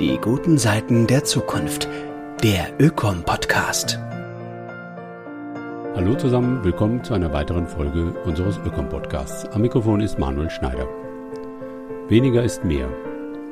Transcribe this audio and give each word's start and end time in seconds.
Die 0.00 0.16
guten 0.16 0.56
Seiten 0.56 1.06
der 1.06 1.24
Zukunft. 1.24 1.86
Der 2.42 2.72
Ökom-Podcast. 2.80 3.98
Hallo 5.94 6.14
zusammen, 6.14 6.64
willkommen 6.64 7.04
zu 7.04 7.12
einer 7.12 7.34
weiteren 7.34 7.66
Folge 7.66 8.14
unseres 8.24 8.56
Ökom-Podcasts. 8.64 9.44
Am 9.50 9.60
Mikrofon 9.60 10.00
ist 10.00 10.18
Manuel 10.18 10.48
Schneider. 10.48 10.88
Weniger 12.08 12.42
ist 12.42 12.64
mehr. 12.64 12.88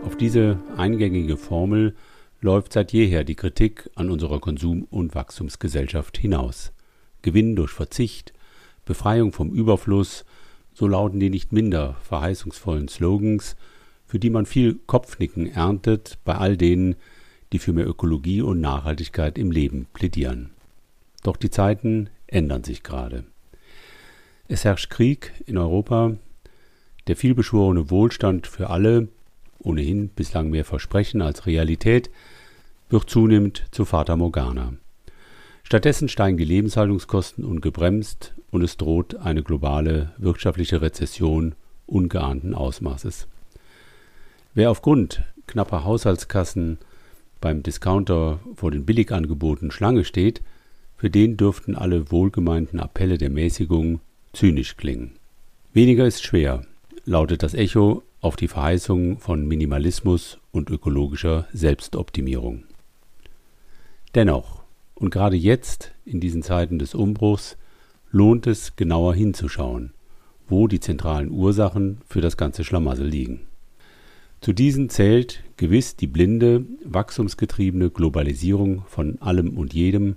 Auf 0.07 0.17
diese 0.17 0.59
eingängige 0.79 1.37
Formel 1.37 1.95
läuft 2.41 2.73
seit 2.73 2.95
jeher 2.95 3.25
die 3.25 3.37
Kritik 3.37 3.91
an 3.95 4.11
unserer 4.11 4.41
Konsum- 4.41 4.87
und 4.89 5.15
Wachstumsgesellschaft 5.15 6.17
hinaus. 6.17 6.73
Gewinn 7.21 7.57
durch 7.57 7.73
Verzicht, 7.73 8.33
Befreiung 8.87 9.33
vom 9.33 9.51
Überfluss, 9.51 10.25
so 10.73 10.87
lauten 10.87 11.21
die 11.21 11.29
nicht 11.29 11.53
minder 11.53 11.97
verheißungsvollen 12.05 12.89
Slogans, 12.89 13.55
für 14.09 14.19
die 14.19 14.31
man 14.31 14.47
viel 14.47 14.81
Kopfnicken 14.87 15.47
erntet 15.47 16.19
bei 16.25 16.35
all 16.35 16.57
denen, 16.57 16.97
die 17.53 17.59
für 17.59 17.73
mehr 17.73 17.87
Ökologie 17.87 18.43
und 18.43 18.61
Nachhaltigkeit 18.61 19.39
im 19.39 19.51
Leben 19.51 19.87
plädieren. 19.93 20.51
Doch 21.23 21.37
die 21.37 21.51
Zeiten 21.51 22.09
ändern 22.27 22.65
sich 22.65 22.83
gerade. 22.83 23.25
Es 24.49 24.65
herrscht 24.65 24.91
Krieg 24.91 25.33
in 25.47 25.59
Europa, 25.59 26.17
der 27.07 27.17
vielbeschworene 27.17 27.91
Wohlstand 27.91 28.47
für 28.47 28.71
alle, 28.71 29.09
ohnehin 29.59 30.09
bislang 30.09 30.51
mehr 30.51 30.65
Versprechen 30.65 31.21
als 31.21 31.47
Realität, 31.47 32.11
wird 32.89 33.11
zunehmend 33.11 33.67
zu 33.71 33.85
Fata 33.85 34.17
Morgana. 34.17 34.73
Stattdessen 35.65 36.09
steigen 36.09 36.39
die 36.39 36.45
Lebenshaltungskosten 36.45 37.45
ungebremst 37.45 38.35
und 38.51 38.63
es 38.63 38.79
droht 38.79 39.17
eine 39.17 39.43
globale 39.43 40.13
wirtschaftliche 40.17 40.81
Rezession 40.81 41.55
ungeahnten 41.87 42.55
Ausmaßes. 42.55 43.29
Wer 44.59 44.73
aufgrund 44.73 45.23
knapper 45.47 45.85
Haushaltskassen 45.85 46.79
beim 47.41 47.63
Discounter 47.63 48.41
vor 48.57 48.73
den 48.73 48.85
Billigangeboten 48.85 49.71
Schlange 49.71 50.05
steht, 50.05 50.43
für 50.97 51.11
den 51.11 51.37
dürften 51.37 51.77
alle 51.77 52.11
wohlgemeinten 52.11 52.81
Appelle 52.81 53.19
der 53.19 53.31
Mäßigung 53.31 54.01
zynisch 54.33 54.77
klingen. 54.77 55.13
Weniger 55.73 56.09
ist 56.09 56.25
schwer, 56.25 56.63
lautet 57.05 57.45
das 57.45 57.55
Echo 57.55 58.03
auf 58.21 58.35
die 58.35 58.49
Verheißung 58.49 59.21
von 59.21 59.47
Minimalismus 59.47 60.41
und 60.51 60.71
ökologischer 60.71 61.47
Selbstoptimierung. 61.53 62.65
Dennoch, 64.17 64.65
und 64.97 65.11
gerade 65.11 65.37
jetzt, 65.37 65.93
in 66.05 66.19
diesen 66.19 66.43
Zeiten 66.43 66.81
des 66.81 66.97
Umbruchs, 66.97 67.57
lohnt 68.11 68.49
es 68.49 68.75
genauer 68.75 69.15
hinzuschauen, 69.15 69.93
wo 70.49 70.67
die 70.67 70.81
zentralen 70.81 71.31
Ursachen 71.31 71.99
für 72.09 72.21
das 72.21 72.37
ganze 72.37 72.65
Schlamassel 72.65 73.07
liegen. 73.07 73.48
Zu 74.41 74.53
diesen 74.53 74.89
zählt 74.89 75.43
gewiss 75.57 75.97
die 75.97 76.07
blinde, 76.07 76.65
wachstumsgetriebene 76.85 77.91
Globalisierung 77.91 78.85
von 78.87 79.21
allem 79.21 79.57
und 79.59 79.75
jedem 79.75 80.17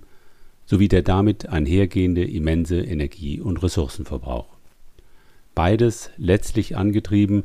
sowie 0.64 0.88
der 0.88 1.02
damit 1.02 1.48
einhergehende 1.48 2.24
immense 2.24 2.80
Energie- 2.80 3.40
und 3.40 3.62
Ressourcenverbrauch. 3.62 4.46
Beides 5.54 6.10
letztlich 6.16 6.76
angetrieben 6.76 7.44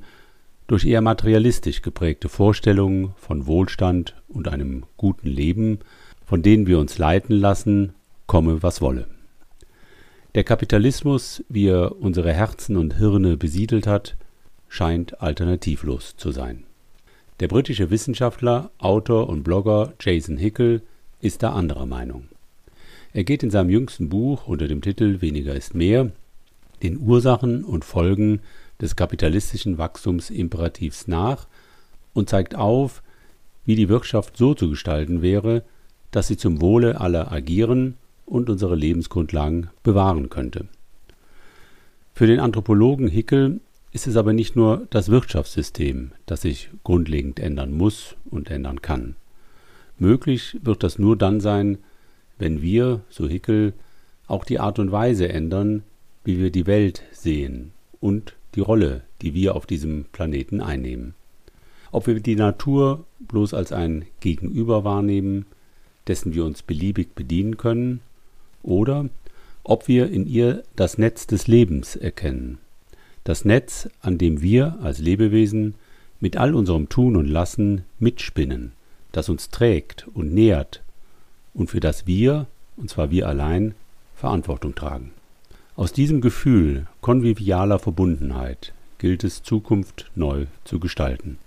durch 0.67 0.86
eher 0.86 1.02
materialistisch 1.02 1.81
geprägte 1.81 2.30
Vorstellungen 2.30 3.14
von 3.17 3.48
Wohlstand 3.48 4.16
und 4.28 4.48
einem 4.48 4.83
guten 4.98 5.28
Leben, 5.28 5.80
von 6.25 6.44
denen 6.44 6.67
wir 6.67 6.80
uns 6.80 6.98
leiten 6.98 7.36
lassen, 7.36 7.94
komme 8.28 8.61
was 8.61 8.81
wolle. 8.81 9.08
Der 10.36 10.44
Kapitalismus, 10.44 11.44
wie 11.50 11.67
er 11.67 12.00
unsere 12.00 12.31
Herzen 12.31 12.78
und 12.78 12.98
Hirne 12.98 13.38
besiedelt 13.38 13.88
hat, 13.88 14.16
scheint 14.67 15.22
alternativlos 15.22 16.16
zu 16.17 16.31
sein. 16.31 16.67
Der 17.39 17.47
britische 17.47 17.91
Wissenschaftler, 17.91 18.71
Autor 18.80 19.30
und 19.30 19.43
Blogger 19.43 19.93
Jason 20.02 20.38
Hickel 20.38 20.81
ist 21.21 21.43
da 21.43 21.53
anderer 21.53 21.85
Meinung. 21.85 22.30
Er 23.13 23.23
geht 23.23 23.43
in 23.43 23.52
seinem 23.52 23.69
jüngsten 23.69 24.09
Buch 24.09 24.48
unter 24.48 24.67
dem 24.67 24.81
Titel 24.81 25.21
Weniger 25.21 25.53
ist 25.53 25.76
mehr 25.76 26.11
den 26.83 26.99
Ursachen 26.99 27.64
und 27.64 27.86
Folgen 27.86 28.42
des 28.81 28.95
kapitalistischen 28.95 29.77
Wachstumsimperativs 29.77 31.08
nach 31.08 31.47
und 32.14 32.30
zeigt 32.30 32.55
auf, 32.55 33.03
wie 33.65 33.76
die 33.76 33.89
Wirtschaft 33.89 34.37
so 34.37 34.53
zu 34.53 34.70
gestalten 34.70 35.21
wäre, 35.21 35.64
dass 36.11 36.27
sie 36.27 36.37
zum 36.37 36.61
Wohle 36.61 36.99
aller 37.02 37.31
agieren 37.31 37.95
und 38.26 38.49
unsere 38.49 38.76
Lebensgrundlagen 38.76 39.70
bewahren 39.83 40.30
könnte. 40.30 40.67
Für 42.14 42.27
den 42.27 42.39
Anthropologen 42.39 43.08
Hickel 43.08 43.59
ist 43.97 44.05
es 44.05 44.15
aber 44.15 44.31
nicht 44.31 44.55
nur 44.55 44.85
das 44.91 45.09
Wirtschaftssystem, 45.09 46.11
das 46.27 46.43
sich 46.43 46.69
grundlegend 46.83 47.39
ändern 47.39 47.75
muss 47.75 48.15
und 48.30 48.52
ändern 48.52 48.83
kann. 48.83 49.15
Möglich 49.97 50.55
wird 50.61 50.83
das 50.83 50.99
nur 50.99 51.17
dann 51.17 51.41
sein, 51.41 51.80
wenn 52.37 52.61
wir, 52.61 53.02
so 53.09 53.27
Hickel, 53.27 53.73
auch 54.27 54.45
die 54.45 54.59
Art 54.59 54.77
und 54.77 54.91
Weise 54.91 55.30
ändern, 55.30 55.81
wie 56.23 56.37
wir 56.37 56.52
die 56.52 56.67
Welt 56.67 57.02
sehen 57.11 57.71
und 57.99 58.35
die 58.53 58.59
Rolle, 58.59 59.02
die 59.23 59.33
wir 59.33 59.55
auf 59.55 59.65
diesem 59.65 60.05
Planeten 60.11 60.61
einnehmen. 60.61 61.15
Ob 61.91 62.05
wir 62.05 62.19
die 62.19 62.35
Natur 62.35 63.03
bloß 63.17 63.55
als 63.55 63.71
ein 63.71 64.05
Gegenüber 64.19 64.83
wahrnehmen, 64.83 65.47
dessen 66.05 66.35
wir 66.35 66.45
uns 66.45 66.61
beliebig 66.61 67.15
bedienen 67.15 67.58
können, 67.58 68.02
oder 68.61 69.09
ob 69.64 69.87
wir 69.87 70.11
in 70.11 70.27
ihr 70.27 70.61
das 70.75 70.99
Netz 70.99 71.25
des 71.25 71.47
Lebens 71.47 71.95
erkennen, 71.95 72.59
das 73.27 73.43
Netz, 73.43 73.89
an 73.99 74.17
dem 74.17 74.42
wir 74.42 74.77
als 74.82 74.99
Lebewesen 74.99 75.76
mit 76.21 76.38
all 76.38 76.55
unserem 76.55 76.88
Tun 76.88 77.17
und 77.17 77.27
Lassen 77.27 77.83
mitspinnen, 77.99 78.71
das 79.11 79.27
uns 79.27 79.49
trägt 79.49 80.08
und 80.14 80.33
nährt 80.33 80.82
und 81.54 81.70
für 81.70 81.82
das 81.82 82.08
wir, 82.08 82.48
und 82.77 82.89
zwar 82.89 83.11
wir 83.11 83.27
allein, 83.27 83.76
Verantwortung 84.15 84.76
tragen. 84.76 85.11
Aus 85.76 85.92
diesem 85.92 86.21
Gefühl 86.21 86.88
konvivialer 87.02 87.80
Verbundenheit 87.80 88.71
gilt 88.98 89.26
es 89.26 89.44
Zukunft 89.44 90.09
neu 90.15 90.45
zu 90.64 90.80
gestalten. 90.80 91.38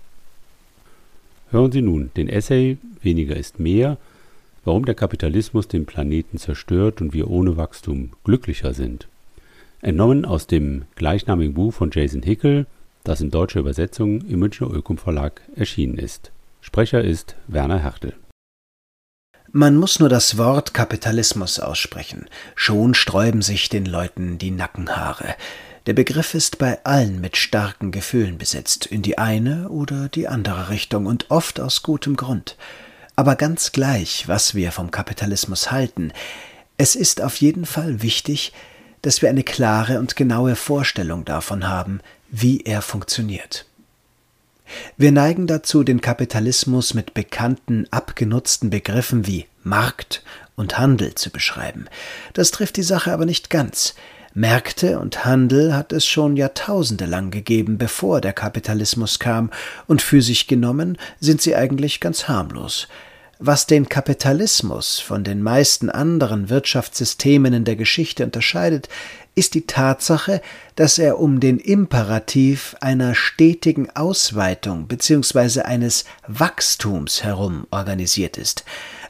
Hören 1.49 1.71
Sie 1.71 1.81
nun 1.81 2.11
den 2.15 2.29
Essay 2.29 2.77
Weniger 3.01 3.35
ist 3.35 3.59
mehr, 3.59 3.97
warum 4.63 4.85
der 4.85 4.93
Kapitalismus 4.93 5.67
den 5.67 5.87
Planeten 5.87 6.37
zerstört 6.37 7.01
und 7.01 7.11
wir 7.11 7.27
ohne 7.27 7.57
Wachstum 7.57 8.11
glücklicher 8.23 8.75
sind 8.75 9.07
entnommen 9.81 10.25
aus 10.25 10.47
dem 10.47 10.83
gleichnamigen 10.95 11.53
Buch 11.53 11.73
von 11.73 11.91
Jason 11.91 12.23
Hickel, 12.23 12.67
das 13.03 13.21
in 13.21 13.31
deutscher 13.31 13.59
Übersetzung 13.59 14.21
im 14.21 14.39
Münchner 14.39 14.69
Ökom 14.71 14.97
Verlag 14.97 15.41
erschienen 15.55 15.97
ist. 15.97 16.31
Sprecher 16.61 17.03
ist 17.03 17.35
Werner 17.47 17.79
Hertel. 17.79 18.13
Man 19.51 19.75
muss 19.75 19.99
nur 19.99 20.07
das 20.07 20.37
Wort 20.37 20.73
Kapitalismus 20.73 21.59
aussprechen, 21.59 22.27
schon 22.55 22.93
sträuben 22.93 23.41
sich 23.41 23.67
den 23.67 23.85
Leuten 23.85 24.37
die 24.37 24.51
Nackenhaare. 24.51 25.35
Der 25.87 25.93
Begriff 25.93 26.35
ist 26.35 26.57
bei 26.57 26.83
allen 26.85 27.19
mit 27.19 27.35
starken 27.35 27.91
Gefühlen 27.91 28.37
besetzt, 28.37 28.85
in 28.85 29.01
die 29.01 29.17
eine 29.17 29.67
oder 29.69 30.07
die 30.07 30.27
andere 30.27 30.69
Richtung 30.69 31.05
und 31.05 31.31
oft 31.31 31.59
aus 31.59 31.81
gutem 31.81 32.15
Grund. 32.15 32.55
Aber 33.15 33.35
ganz 33.35 33.71
gleich, 33.71 34.27
was 34.27 34.55
wir 34.55 34.71
vom 34.71 34.89
Kapitalismus 34.91 35.71
halten, 35.71 36.13
es 36.77 36.95
ist 36.95 37.21
auf 37.21 37.35
jeden 37.37 37.65
Fall 37.65 38.01
wichtig, 38.01 38.53
dass 39.01 39.21
wir 39.21 39.29
eine 39.29 39.43
klare 39.43 39.99
und 39.99 40.15
genaue 40.15 40.55
Vorstellung 40.55 41.25
davon 41.25 41.67
haben, 41.67 42.01
wie 42.29 42.61
er 42.61 42.81
funktioniert. 42.81 43.65
Wir 44.97 45.11
neigen 45.11 45.47
dazu, 45.47 45.83
den 45.83 46.01
Kapitalismus 46.01 46.93
mit 46.93 47.13
bekannten, 47.13 47.87
abgenutzten 47.91 48.69
Begriffen 48.69 49.27
wie 49.27 49.47
Markt 49.63 50.23
und 50.55 50.77
Handel 50.77 51.15
zu 51.15 51.29
beschreiben. 51.29 51.85
Das 52.33 52.51
trifft 52.51 52.77
die 52.77 52.83
Sache 52.83 53.11
aber 53.11 53.25
nicht 53.25 53.49
ganz. 53.49 53.95
Märkte 54.33 54.99
und 54.99 55.25
Handel 55.25 55.75
hat 55.75 55.91
es 55.91 56.05
schon 56.05 56.37
Jahrtausende 56.37 57.05
lang 57.05 57.31
gegeben, 57.31 57.77
bevor 57.77 58.21
der 58.21 58.31
Kapitalismus 58.31 59.19
kam, 59.19 59.51
und 59.87 60.01
für 60.01 60.21
sich 60.21 60.47
genommen 60.47 60.97
sind 61.19 61.41
sie 61.41 61.55
eigentlich 61.55 61.99
ganz 61.99 62.29
harmlos. 62.29 62.87
Was 63.43 63.65
den 63.65 63.89
Kapitalismus 63.89 64.99
von 64.99 65.23
den 65.23 65.41
meisten 65.41 65.89
anderen 65.89 66.51
Wirtschaftssystemen 66.51 67.53
in 67.55 67.63
der 67.65 67.75
Geschichte 67.75 68.23
unterscheidet, 68.23 68.87
ist 69.33 69.55
die 69.55 69.65
Tatsache, 69.65 70.43
dass 70.75 70.99
er 70.99 71.17
um 71.17 71.39
den 71.39 71.57
Imperativ 71.57 72.75
einer 72.81 73.15
stetigen 73.15 73.89
Ausweitung 73.95 74.85
bzw. 74.85 75.61
eines 75.61 76.05
Wachstums 76.27 77.23
herum 77.23 77.65
organisiert 77.71 78.37
ist, 78.37 78.63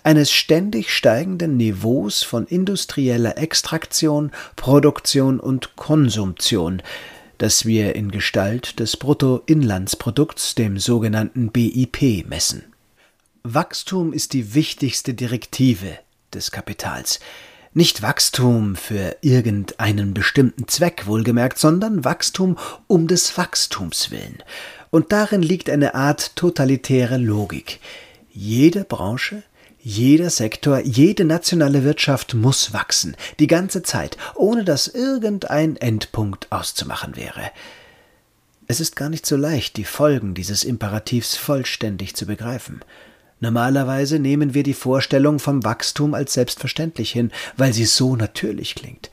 eines 0.04 0.32
ständig 0.32 0.94
steigenden 0.94 1.58
Niveaus 1.58 2.24
von 2.24 2.48
industrieller 2.48 3.38
Extraktion, 3.38 4.32
Produktion 4.56 5.42
und 5.42 5.76
Konsumtion, 5.76 6.82
das 7.38 7.66
wir 7.66 7.96
in 7.98 8.12
Gestalt 8.12 8.80
des 8.80 8.96
Bruttoinlandsprodukts, 8.96 10.56
dem 10.56 10.80
sogenannten 10.80 11.52
BIP, 11.52 12.26
messen. 12.30 12.71
Wachstum 13.44 14.14
ist 14.14 14.34
die 14.34 14.54
wichtigste 14.54 15.16
Direktive 15.16 15.98
des 16.32 16.52
Kapitals. 16.52 17.20
Nicht 17.74 18.04
Wachstum 18.04 18.76
für 18.76 19.18
irgendeinen 19.22 20.14
bestimmten 20.14 20.68
Zweck 20.68 21.08
wohlgemerkt, 21.08 21.58
sondern 21.58 22.06
Wachstum 22.06 22.60
um 22.86 23.08
des 23.08 23.36
Wachstums 23.40 24.12
willen. 24.12 24.44
Und 24.92 25.12
darin 25.12 25.42
liegt 25.42 25.72
eine 25.72 25.96
Art 25.96 26.36
totalitäre 26.36 27.18
Logik. 27.18 27.80
Jede 28.32 28.84
Branche, 28.84 29.42
jeder 29.82 30.30
Sektor, 30.30 30.80
jede 30.80 31.26
nationale 31.26 31.84
Wirtschaft 31.84 32.36
muss 32.36 32.74
wachsen, 32.74 33.16
die 33.40 33.48
ganze 33.48 33.82
Zeit, 33.82 34.18
ohne 34.36 34.64
dass 34.64 34.88
irgendein 34.88 35.78
Endpunkt 35.78 36.52
auszumachen 36.52 37.16
wäre. 37.16 37.50
Es 38.68 38.80
ist 38.80 38.96
gar 38.96 39.10
nicht 39.10 39.26
so 39.26 39.36
leicht, 39.36 39.78
die 39.78 39.84
Folgen 39.84 40.36
dieses 40.36 40.64
Imperativs 40.64 41.36
vollständig 41.36 42.16
zu 42.16 42.28
begreifen. 42.28 42.82
Normalerweise 43.42 44.20
nehmen 44.20 44.54
wir 44.54 44.62
die 44.62 44.76
Vorstellung 44.76 45.40
vom 45.40 45.64
Wachstum 45.64 46.14
als 46.14 46.34
selbstverständlich 46.34 47.12
hin, 47.12 47.32
weil 47.58 47.74
sie 47.74 47.86
so 47.86 48.16
natürlich 48.16 48.76
klingt. 48.76 49.10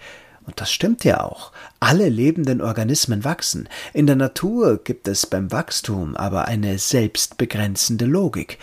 Und 0.47 0.61
das 0.61 0.71
stimmt 0.71 1.03
ja 1.05 1.23
auch. 1.25 1.51
Alle 1.81 2.09
lebenden 2.09 2.61
Organismen 2.61 3.25
wachsen. 3.25 3.69
In 3.95 4.07
der 4.07 4.17
Natur 4.17 4.83
gibt 4.85 5.09
es 5.09 5.27
beim 5.27 5.51
Wachstum 5.51 6.15
aber 6.15 6.47
eine 6.47 6.79
selbstbegrenzende 6.79 8.05
Logik. 8.05 8.59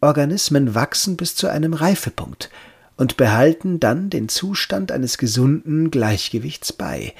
Organismen 0.00 0.74
wachsen 0.74 1.16
bis 1.16 1.34
zu 1.34 1.48
einem 1.48 1.74
Reifepunkt 1.74 2.50
und 2.96 3.16
behalten 3.16 3.80
dann 3.80 4.10
den 4.10 4.28
Zustand 4.28 4.92
eines 4.92 5.18
gesunden 5.18 5.90
Gleichgewichts 5.90 6.72
bei. 6.72 7.14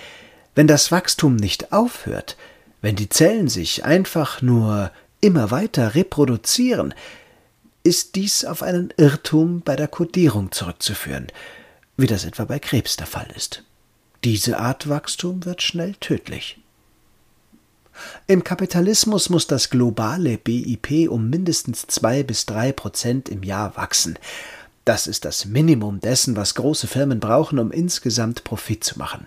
Wenn 0.54 0.68
das 0.68 0.92
Wachstum 0.92 1.34
nicht 1.34 1.72
aufhört, 1.72 2.36
wenn 2.82 2.94
die 2.94 3.08
Zellen 3.08 3.48
sich 3.48 3.84
einfach 3.84 4.42
nur 4.42 4.92
immer 5.20 5.50
weiter 5.50 5.96
reproduzieren, 5.96 6.94
ist 7.84 8.14
dies 8.16 8.44
auf 8.44 8.62
einen 8.62 8.92
Irrtum 8.96 9.60
bei 9.60 9.76
der 9.76 9.88
Kodierung 9.88 10.50
zurückzuführen, 10.50 11.28
wie 11.96 12.06
das 12.06 12.24
etwa 12.24 12.46
bei 12.46 12.58
Krebs 12.58 12.96
der 12.96 13.06
Fall 13.06 13.28
ist. 13.36 13.62
Diese 14.24 14.58
Art 14.58 14.88
Wachstum 14.88 15.44
wird 15.44 15.62
schnell 15.62 15.94
tödlich. 16.00 16.58
Im 18.26 18.42
Kapitalismus 18.42 19.28
muss 19.28 19.46
das 19.46 19.70
globale 19.70 20.38
BIP 20.38 21.08
um 21.10 21.28
mindestens 21.28 21.86
zwei 21.86 22.22
bis 22.22 22.46
drei 22.46 22.72
Prozent 22.72 23.28
im 23.28 23.42
Jahr 23.42 23.76
wachsen. 23.76 24.18
Das 24.84 25.06
ist 25.06 25.24
das 25.24 25.44
Minimum 25.44 26.00
dessen, 26.00 26.36
was 26.36 26.54
große 26.54 26.86
Firmen 26.86 27.20
brauchen, 27.20 27.58
um 27.58 27.70
insgesamt 27.70 28.44
Profit 28.44 28.82
zu 28.82 28.98
machen. 28.98 29.26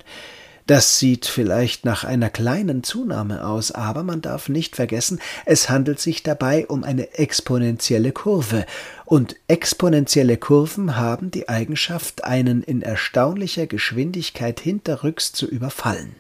Das 0.67 0.99
sieht 0.99 1.25
vielleicht 1.25 1.85
nach 1.85 2.03
einer 2.03 2.29
kleinen 2.29 2.83
Zunahme 2.83 3.47
aus, 3.47 3.71
aber 3.71 4.03
man 4.03 4.21
darf 4.21 4.49
nicht 4.49 4.75
vergessen, 4.75 5.21
es 5.45 5.69
handelt 5.69 6.01
sich 6.01 6.23
dabei 6.23 6.67
um 6.67 6.83
eine 6.83 7.13
exponentielle 7.17 8.11
Kurve, 8.11 8.65
und 9.05 9.37
exponentielle 9.47 10.35
Kurven 10.35 10.97
haben 10.97 11.31
die 11.31 11.47
Eigenschaft, 11.47 12.25
einen 12.25 12.63
in 12.63 12.81
erstaunlicher 12.81 13.65
Geschwindigkeit 13.65 14.59
hinterrücks 14.59 15.31
zu 15.31 15.47
überfallen. 15.47 16.17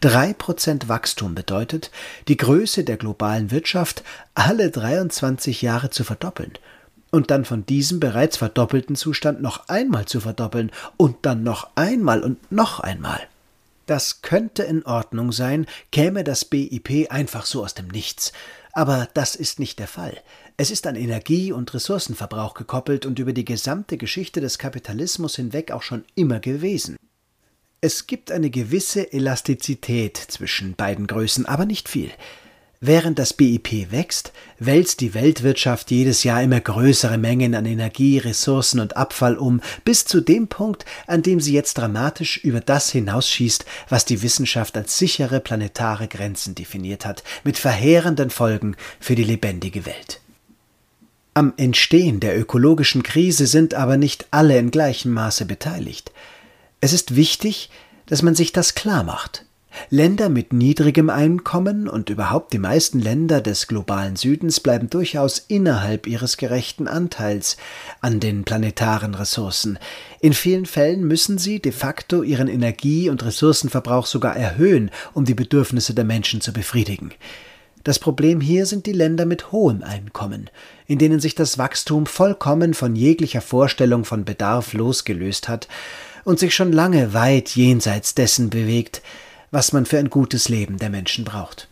Drei 0.00 0.32
Prozent 0.32 0.88
Wachstum 0.88 1.36
bedeutet, 1.36 1.92
die 2.26 2.36
Größe 2.36 2.82
der 2.82 2.96
globalen 2.96 3.52
Wirtschaft 3.52 4.02
alle 4.34 4.70
23 4.70 5.62
Jahre 5.62 5.90
zu 5.90 6.02
verdoppeln 6.02 6.52
und 7.12 7.30
dann 7.30 7.44
von 7.44 7.64
diesem 7.64 8.00
bereits 8.00 8.38
verdoppelten 8.38 8.96
Zustand 8.96 9.40
noch 9.40 9.68
einmal 9.68 10.06
zu 10.06 10.20
verdoppeln 10.20 10.72
und 10.96 11.18
dann 11.22 11.44
noch 11.44 11.70
einmal 11.76 12.24
und 12.24 12.50
noch 12.50 12.80
einmal. 12.80 13.20
Das 13.86 14.22
könnte 14.22 14.62
in 14.62 14.84
Ordnung 14.84 15.30
sein, 15.30 15.66
käme 15.92 16.24
das 16.24 16.44
BIP 16.44 17.10
einfach 17.10 17.44
so 17.46 17.62
aus 17.62 17.74
dem 17.74 17.88
Nichts. 17.88 18.32
Aber 18.72 19.08
das 19.12 19.34
ist 19.34 19.60
nicht 19.60 19.78
der 19.78 19.88
Fall. 19.88 20.16
Es 20.56 20.70
ist 20.70 20.86
an 20.86 20.96
Energie- 20.96 21.52
und 21.52 21.72
Ressourcenverbrauch 21.74 22.54
gekoppelt 22.54 23.04
und 23.04 23.18
über 23.18 23.34
die 23.34 23.44
gesamte 23.44 23.98
Geschichte 23.98 24.40
des 24.40 24.58
Kapitalismus 24.58 25.36
hinweg 25.36 25.70
auch 25.72 25.82
schon 25.82 26.04
immer 26.14 26.40
gewesen. 26.40 26.96
Es 27.82 28.06
gibt 28.06 28.30
eine 28.30 28.48
gewisse 28.48 29.12
Elastizität 29.12 30.16
zwischen 30.16 30.74
beiden 30.76 31.06
Größen, 31.06 31.44
aber 31.44 31.66
nicht 31.66 31.88
viel. 31.88 32.10
Während 32.84 33.20
das 33.20 33.32
BIP 33.32 33.92
wächst, 33.92 34.32
wälzt 34.58 35.02
die 35.02 35.14
Weltwirtschaft 35.14 35.92
jedes 35.92 36.24
Jahr 36.24 36.42
immer 36.42 36.58
größere 36.58 37.16
Mengen 37.16 37.54
an 37.54 37.64
Energie, 37.64 38.18
Ressourcen 38.18 38.80
und 38.80 38.96
Abfall 38.96 39.36
um, 39.36 39.60
bis 39.84 40.04
zu 40.04 40.20
dem 40.20 40.48
Punkt, 40.48 40.84
an 41.06 41.22
dem 41.22 41.38
sie 41.38 41.52
jetzt 41.52 41.78
dramatisch 41.78 42.38
über 42.38 42.60
das 42.60 42.90
hinausschießt, 42.90 43.66
was 43.88 44.04
die 44.04 44.20
Wissenschaft 44.22 44.76
als 44.76 44.98
sichere 44.98 45.38
planetare 45.38 46.08
Grenzen 46.08 46.56
definiert 46.56 47.06
hat, 47.06 47.22
mit 47.44 47.56
verheerenden 47.56 48.30
Folgen 48.30 48.74
für 48.98 49.14
die 49.14 49.22
lebendige 49.22 49.86
Welt. 49.86 50.20
Am 51.34 51.54
Entstehen 51.58 52.18
der 52.18 52.36
ökologischen 52.36 53.04
Krise 53.04 53.46
sind 53.46 53.74
aber 53.74 53.96
nicht 53.96 54.26
alle 54.32 54.58
in 54.58 54.72
gleichem 54.72 55.12
Maße 55.12 55.44
beteiligt. 55.44 56.10
Es 56.80 56.92
ist 56.92 57.14
wichtig, 57.14 57.70
dass 58.06 58.22
man 58.22 58.34
sich 58.34 58.50
das 58.50 58.74
klar 58.74 59.04
macht. 59.04 59.46
Länder 59.90 60.28
mit 60.28 60.52
niedrigem 60.52 61.10
Einkommen 61.10 61.88
und 61.88 62.10
überhaupt 62.10 62.52
die 62.52 62.58
meisten 62.58 62.98
Länder 63.00 63.40
des 63.40 63.66
globalen 63.66 64.16
Südens 64.16 64.60
bleiben 64.60 64.90
durchaus 64.90 65.38
innerhalb 65.38 66.06
ihres 66.06 66.36
gerechten 66.36 66.88
Anteils 66.88 67.56
an 68.00 68.20
den 68.20 68.44
planetaren 68.44 69.14
Ressourcen. 69.14 69.78
In 70.20 70.32
vielen 70.32 70.66
Fällen 70.66 71.06
müssen 71.06 71.38
sie 71.38 71.60
de 71.60 71.72
facto 71.72 72.22
ihren 72.22 72.48
Energie- 72.48 73.08
und 73.08 73.24
Ressourcenverbrauch 73.24 74.06
sogar 74.06 74.36
erhöhen, 74.36 74.90
um 75.14 75.24
die 75.24 75.34
Bedürfnisse 75.34 75.94
der 75.94 76.04
Menschen 76.04 76.40
zu 76.40 76.52
befriedigen. 76.52 77.12
Das 77.84 77.98
Problem 77.98 78.40
hier 78.40 78.66
sind 78.66 78.86
die 78.86 78.92
Länder 78.92 79.26
mit 79.26 79.50
hohem 79.50 79.82
Einkommen, 79.82 80.50
in 80.86 80.98
denen 80.98 81.18
sich 81.18 81.34
das 81.34 81.58
Wachstum 81.58 82.06
vollkommen 82.06 82.74
von 82.74 82.94
jeglicher 82.94 83.40
Vorstellung 83.40 84.04
von 84.04 84.24
Bedarf 84.24 84.72
losgelöst 84.72 85.48
hat 85.48 85.66
und 86.24 86.38
sich 86.38 86.54
schon 86.54 86.72
lange 86.72 87.12
weit 87.12 87.50
jenseits 87.50 88.14
dessen 88.14 88.50
bewegt, 88.50 89.02
was 89.52 89.72
man 89.72 89.86
für 89.86 89.98
ein 89.98 90.10
gutes 90.10 90.48
Leben 90.48 90.78
der 90.78 90.90
Menschen 90.90 91.24
braucht. 91.24 91.68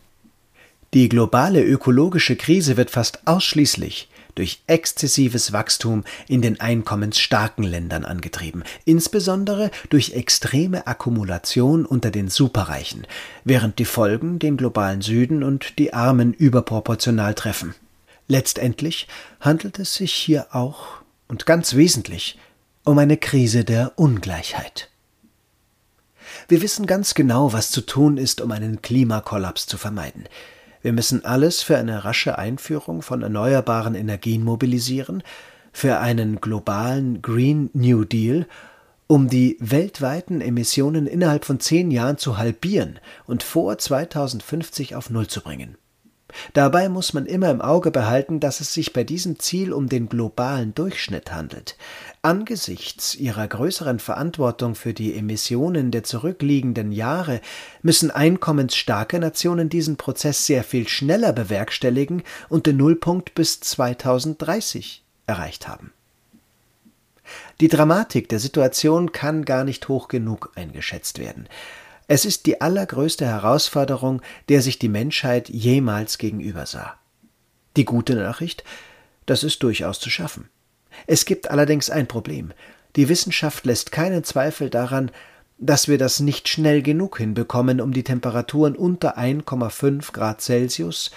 Die 0.93 1.09
globale 1.09 1.63
ökologische 1.63 2.35
Krise 2.35 2.77
wird 2.77 2.89
fast 2.89 3.27
ausschließlich 3.27 4.09
durch 4.35 4.61
exzessives 4.67 5.51
Wachstum 5.51 6.03
in 6.27 6.41
den 6.41 6.59
einkommensstarken 6.59 7.63
Ländern 7.63 8.05
angetrieben, 8.05 8.63
insbesondere 8.85 9.71
durch 9.89 10.13
extreme 10.13 10.87
Akkumulation 10.87 11.85
unter 11.85 12.11
den 12.11 12.29
Superreichen, 12.29 13.07
während 13.43 13.79
die 13.79 13.85
Folgen 13.85 14.39
den 14.39 14.57
globalen 14.57 15.01
Süden 15.01 15.43
und 15.43 15.79
die 15.79 15.93
Armen 15.93 16.33
überproportional 16.33 17.33
treffen. 17.33 17.75
Letztendlich 18.27 19.07
handelt 19.39 19.79
es 19.79 19.95
sich 19.95 20.13
hier 20.13 20.47
auch 20.55 21.01
und 21.27 21.45
ganz 21.45 21.75
wesentlich 21.75 22.37
um 22.83 22.97
eine 22.97 23.17
Krise 23.17 23.63
der 23.63 23.93
Ungleichheit. 23.97 24.90
Wir 26.47 26.61
wissen 26.61 26.85
ganz 26.85 27.13
genau, 27.13 27.53
was 27.53 27.71
zu 27.71 27.81
tun 27.81 28.17
ist, 28.17 28.41
um 28.41 28.51
einen 28.51 28.81
Klimakollaps 28.81 29.67
zu 29.67 29.77
vermeiden. 29.77 30.25
Wir 30.81 30.93
müssen 30.93 31.25
alles 31.25 31.61
für 31.61 31.77
eine 31.77 32.03
rasche 32.03 32.37
Einführung 32.37 33.01
von 33.01 33.21
erneuerbaren 33.21 33.95
Energien 33.95 34.43
mobilisieren, 34.43 35.23
für 35.71 35.99
einen 35.99 36.41
globalen 36.41 37.21
Green 37.21 37.69
New 37.73 38.03
Deal, 38.03 38.47
um 39.07 39.27
die 39.27 39.57
weltweiten 39.59 40.41
Emissionen 40.41 41.05
innerhalb 41.05 41.45
von 41.45 41.59
zehn 41.59 41.91
Jahren 41.91 42.17
zu 42.17 42.37
halbieren 42.37 42.99
und 43.25 43.43
vor 43.43 43.77
2050 43.77 44.95
auf 44.95 45.09
Null 45.09 45.27
zu 45.27 45.41
bringen. 45.41 45.77
Dabei 46.53 46.89
muss 46.89 47.13
man 47.13 47.25
immer 47.25 47.49
im 47.49 47.61
Auge 47.61 47.91
behalten, 47.91 48.39
dass 48.39 48.61
es 48.61 48.73
sich 48.73 48.93
bei 48.93 49.03
diesem 49.03 49.39
Ziel 49.39 49.73
um 49.73 49.89
den 49.89 50.09
globalen 50.09 50.73
Durchschnitt 50.73 51.31
handelt. 51.31 51.77
Angesichts 52.21 53.15
ihrer 53.15 53.47
größeren 53.47 53.99
Verantwortung 53.99 54.75
für 54.75 54.93
die 54.93 55.15
Emissionen 55.15 55.91
der 55.91 56.03
zurückliegenden 56.03 56.91
Jahre 56.91 57.41
müssen 57.81 58.11
einkommensstarke 58.11 59.19
Nationen 59.19 59.69
diesen 59.69 59.97
Prozess 59.97 60.45
sehr 60.45 60.63
viel 60.63 60.87
schneller 60.87 61.33
bewerkstelligen 61.33 62.23
und 62.49 62.65
den 62.65 62.77
Nullpunkt 62.77 63.33
bis 63.33 63.59
2030 63.59 65.03
erreicht 65.25 65.67
haben. 65.67 65.91
Die 67.59 67.67
Dramatik 67.67 68.29
der 68.29 68.39
Situation 68.39 69.11
kann 69.11 69.45
gar 69.45 69.63
nicht 69.63 69.87
hoch 69.87 70.07
genug 70.07 70.51
eingeschätzt 70.55 71.19
werden. 71.19 71.47
Es 72.07 72.25
ist 72.25 72.45
die 72.45 72.61
allergrößte 72.61 73.25
Herausforderung, 73.25 74.21
der 74.49 74.61
sich 74.61 74.79
die 74.79 74.89
Menschheit 74.89 75.49
jemals 75.49 76.17
gegenüber 76.17 76.65
sah. 76.65 76.95
Die 77.77 77.85
gute 77.85 78.15
Nachricht, 78.15 78.63
das 79.25 79.43
ist 79.43 79.63
durchaus 79.63 79.99
zu 79.99 80.09
schaffen. 80.09 80.49
Es 81.07 81.25
gibt 81.25 81.49
allerdings 81.49 81.89
ein 81.89 82.07
Problem. 82.07 82.51
Die 82.95 83.07
Wissenschaft 83.07 83.65
lässt 83.65 83.91
keinen 83.91 84.23
Zweifel 84.23 84.69
daran, 84.69 85.11
dass 85.57 85.87
wir 85.87 85.97
das 85.97 86.19
nicht 86.19 86.49
schnell 86.49 86.81
genug 86.81 87.19
hinbekommen, 87.19 87.79
um 87.79 87.93
die 87.93 88.03
Temperaturen 88.03 88.75
unter 88.75 89.17
1,5 89.17 90.11
Grad 90.11 90.41
Celsius 90.41 91.11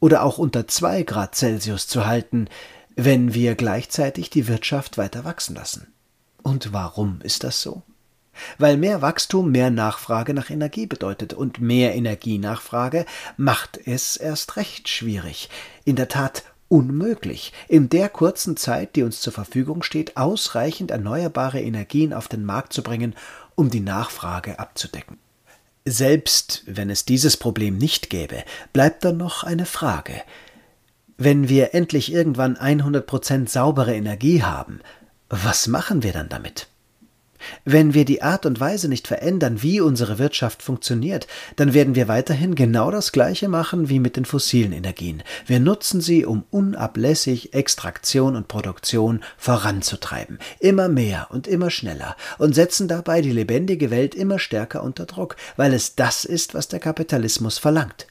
oder 0.00 0.24
auch 0.24 0.36
unter 0.36 0.66
2 0.66 1.04
Grad 1.04 1.34
Celsius 1.36 1.86
zu 1.86 2.04
halten, 2.04 2.48
wenn 2.96 3.34
wir 3.34 3.54
gleichzeitig 3.54 4.30
die 4.30 4.48
Wirtschaft 4.48 4.98
weiter 4.98 5.24
wachsen 5.24 5.54
lassen. 5.54 5.92
Und 6.42 6.72
warum 6.72 7.20
ist 7.22 7.44
das 7.44 7.62
so? 7.62 7.82
Weil 8.58 8.76
mehr 8.76 9.02
Wachstum 9.02 9.50
mehr 9.50 9.70
Nachfrage 9.70 10.34
nach 10.34 10.50
Energie 10.50 10.86
bedeutet 10.86 11.32
und 11.32 11.60
mehr 11.60 11.94
Energienachfrage 11.94 13.06
macht 13.36 13.80
es 13.86 14.16
erst 14.16 14.56
recht 14.56 14.88
schwierig, 14.88 15.48
in 15.84 15.96
der 15.96 16.08
Tat 16.08 16.44
unmöglich, 16.68 17.52
in 17.68 17.88
der 17.88 18.08
kurzen 18.08 18.56
Zeit, 18.56 18.96
die 18.96 19.02
uns 19.02 19.20
zur 19.20 19.32
Verfügung 19.32 19.82
steht, 19.82 20.16
ausreichend 20.16 20.90
erneuerbare 20.90 21.60
Energien 21.60 22.12
auf 22.12 22.28
den 22.28 22.44
Markt 22.44 22.72
zu 22.72 22.82
bringen, 22.82 23.14
um 23.54 23.70
die 23.70 23.80
Nachfrage 23.80 24.58
abzudecken. 24.58 25.18
Selbst 25.84 26.62
wenn 26.66 26.88
es 26.88 27.04
dieses 27.04 27.36
Problem 27.36 27.76
nicht 27.76 28.08
gäbe, 28.08 28.42
bleibt 28.72 29.04
dann 29.04 29.18
noch 29.18 29.44
eine 29.44 29.66
Frage. 29.66 30.22
Wenn 31.18 31.48
wir 31.48 31.74
endlich 31.74 32.12
irgendwann 32.12 32.56
100% 32.56 33.48
saubere 33.48 33.94
Energie 33.94 34.42
haben, 34.42 34.80
was 35.28 35.68
machen 35.68 36.02
wir 36.02 36.12
dann 36.12 36.28
damit? 36.28 36.68
Wenn 37.64 37.94
wir 37.94 38.04
die 38.04 38.22
Art 38.22 38.46
und 38.46 38.60
Weise 38.60 38.88
nicht 38.88 39.06
verändern, 39.06 39.62
wie 39.62 39.80
unsere 39.80 40.18
Wirtschaft 40.18 40.62
funktioniert, 40.62 41.26
dann 41.56 41.74
werden 41.74 41.94
wir 41.94 42.08
weiterhin 42.08 42.54
genau 42.54 42.90
das 42.90 43.12
Gleiche 43.12 43.48
machen 43.48 43.88
wie 43.88 43.98
mit 43.98 44.16
den 44.16 44.24
fossilen 44.24 44.72
Energien. 44.72 45.22
Wir 45.46 45.60
nutzen 45.60 46.00
sie, 46.00 46.24
um 46.24 46.44
unablässig 46.50 47.54
Extraktion 47.54 48.36
und 48.36 48.48
Produktion 48.48 49.22
voranzutreiben, 49.36 50.38
immer 50.60 50.88
mehr 50.88 51.28
und 51.30 51.46
immer 51.46 51.70
schneller, 51.70 52.16
und 52.38 52.54
setzen 52.54 52.88
dabei 52.88 53.20
die 53.20 53.32
lebendige 53.32 53.90
Welt 53.90 54.14
immer 54.14 54.38
stärker 54.38 54.82
unter 54.82 55.06
Druck, 55.06 55.36
weil 55.56 55.72
es 55.74 55.94
das 55.94 56.24
ist, 56.24 56.54
was 56.54 56.68
der 56.68 56.80
Kapitalismus 56.80 57.58
verlangt. 57.58 58.06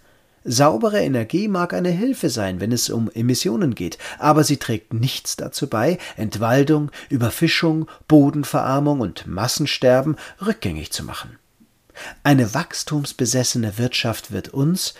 Saubere 0.45 1.01
Energie 1.01 1.47
mag 1.47 1.73
eine 1.73 1.89
Hilfe 1.89 2.29
sein, 2.29 2.59
wenn 2.59 2.71
es 2.71 2.89
um 2.89 3.09
Emissionen 3.13 3.75
geht, 3.75 3.97
aber 4.19 4.43
sie 4.43 4.57
trägt 4.57 4.93
nichts 4.93 5.37
dazu 5.37 5.67
bei, 5.67 5.97
Entwaldung, 6.17 6.91
Überfischung, 7.09 7.87
Bodenverarmung 8.07 8.99
und 8.99 9.25
Massensterben 9.25 10.17
rückgängig 10.45 10.91
zu 10.91 11.03
machen. 11.03 11.37
Eine 12.23 12.53
wachstumsbesessene 12.53 13.77
Wirtschaft 13.77 14.31
wird 14.31 14.49
uns, 14.49 14.95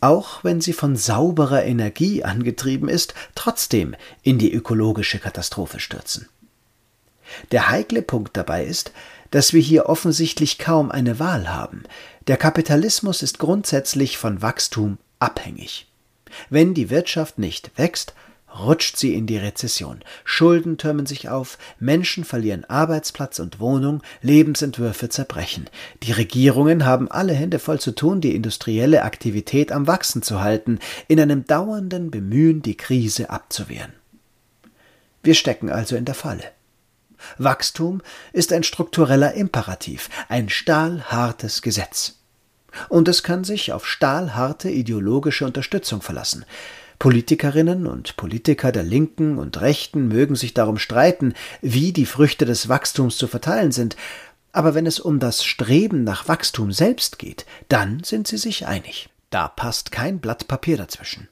auch 0.00 0.44
wenn 0.44 0.60
sie 0.60 0.74
von 0.74 0.96
sauberer 0.96 1.64
Energie 1.64 2.24
angetrieben 2.24 2.88
ist, 2.90 3.14
trotzdem 3.34 3.94
in 4.22 4.38
die 4.38 4.52
ökologische 4.52 5.18
Katastrophe 5.18 5.80
stürzen. 5.80 6.28
Der 7.52 7.70
heikle 7.70 8.02
Punkt 8.02 8.36
dabei 8.36 8.64
ist, 8.64 8.92
dass 9.30 9.52
wir 9.52 9.62
hier 9.62 9.86
offensichtlich 9.86 10.58
kaum 10.58 10.90
eine 10.90 11.18
Wahl 11.18 11.52
haben. 11.52 11.84
Der 12.26 12.38
Kapitalismus 12.38 13.22
ist 13.22 13.38
grundsätzlich 13.38 14.16
von 14.16 14.40
Wachstum 14.40 14.96
abhängig. 15.18 15.86
Wenn 16.48 16.72
die 16.72 16.88
Wirtschaft 16.88 17.38
nicht 17.38 17.70
wächst, 17.76 18.14
rutscht 18.58 18.96
sie 18.96 19.14
in 19.14 19.26
die 19.26 19.36
Rezession. 19.36 20.00
Schulden 20.24 20.78
türmen 20.78 21.04
sich 21.04 21.28
auf, 21.28 21.58
Menschen 21.78 22.24
verlieren 22.24 22.64
Arbeitsplatz 22.64 23.40
und 23.40 23.60
Wohnung, 23.60 24.02
Lebensentwürfe 24.22 25.10
zerbrechen. 25.10 25.68
Die 26.02 26.12
Regierungen 26.12 26.86
haben 26.86 27.10
alle 27.10 27.34
Hände 27.34 27.58
voll 27.58 27.78
zu 27.78 27.94
tun, 27.94 28.22
die 28.22 28.34
industrielle 28.34 29.02
Aktivität 29.02 29.70
am 29.70 29.86
Wachsen 29.86 30.22
zu 30.22 30.40
halten, 30.40 30.78
in 31.08 31.20
einem 31.20 31.44
dauernden 31.44 32.10
Bemühen, 32.10 32.62
die 32.62 32.76
Krise 32.76 33.28
abzuwehren. 33.28 33.92
Wir 35.22 35.34
stecken 35.34 35.68
also 35.68 35.94
in 35.94 36.06
der 36.06 36.14
Falle. 36.14 36.44
Wachstum 37.38 38.02
ist 38.32 38.52
ein 38.52 38.62
struktureller 38.62 39.34
Imperativ, 39.34 40.08
ein 40.28 40.48
stahlhartes 40.48 41.62
Gesetz. 41.62 42.16
Und 42.88 43.08
es 43.08 43.22
kann 43.22 43.44
sich 43.44 43.72
auf 43.72 43.86
stahlharte 43.86 44.70
ideologische 44.70 45.44
Unterstützung 45.44 46.02
verlassen. 46.02 46.44
Politikerinnen 46.98 47.86
und 47.86 48.16
Politiker 48.16 48.72
der 48.72 48.82
Linken 48.82 49.38
und 49.38 49.60
Rechten 49.60 50.08
mögen 50.08 50.36
sich 50.36 50.54
darum 50.54 50.78
streiten, 50.78 51.34
wie 51.60 51.92
die 51.92 52.06
Früchte 52.06 52.44
des 52.44 52.68
Wachstums 52.68 53.16
zu 53.16 53.26
verteilen 53.26 53.72
sind, 53.72 53.96
aber 54.52 54.74
wenn 54.74 54.86
es 54.86 55.00
um 55.00 55.18
das 55.18 55.44
Streben 55.44 56.04
nach 56.04 56.28
Wachstum 56.28 56.70
selbst 56.70 57.18
geht, 57.18 57.44
dann 57.68 58.04
sind 58.04 58.28
sie 58.28 58.38
sich 58.38 58.66
einig. 58.66 59.08
Da 59.30 59.48
passt 59.48 59.90
kein 59.90 60.20
Blatt 60.20 60.46
Papier 60.46 60.76
dazwischen. 60.76 61.28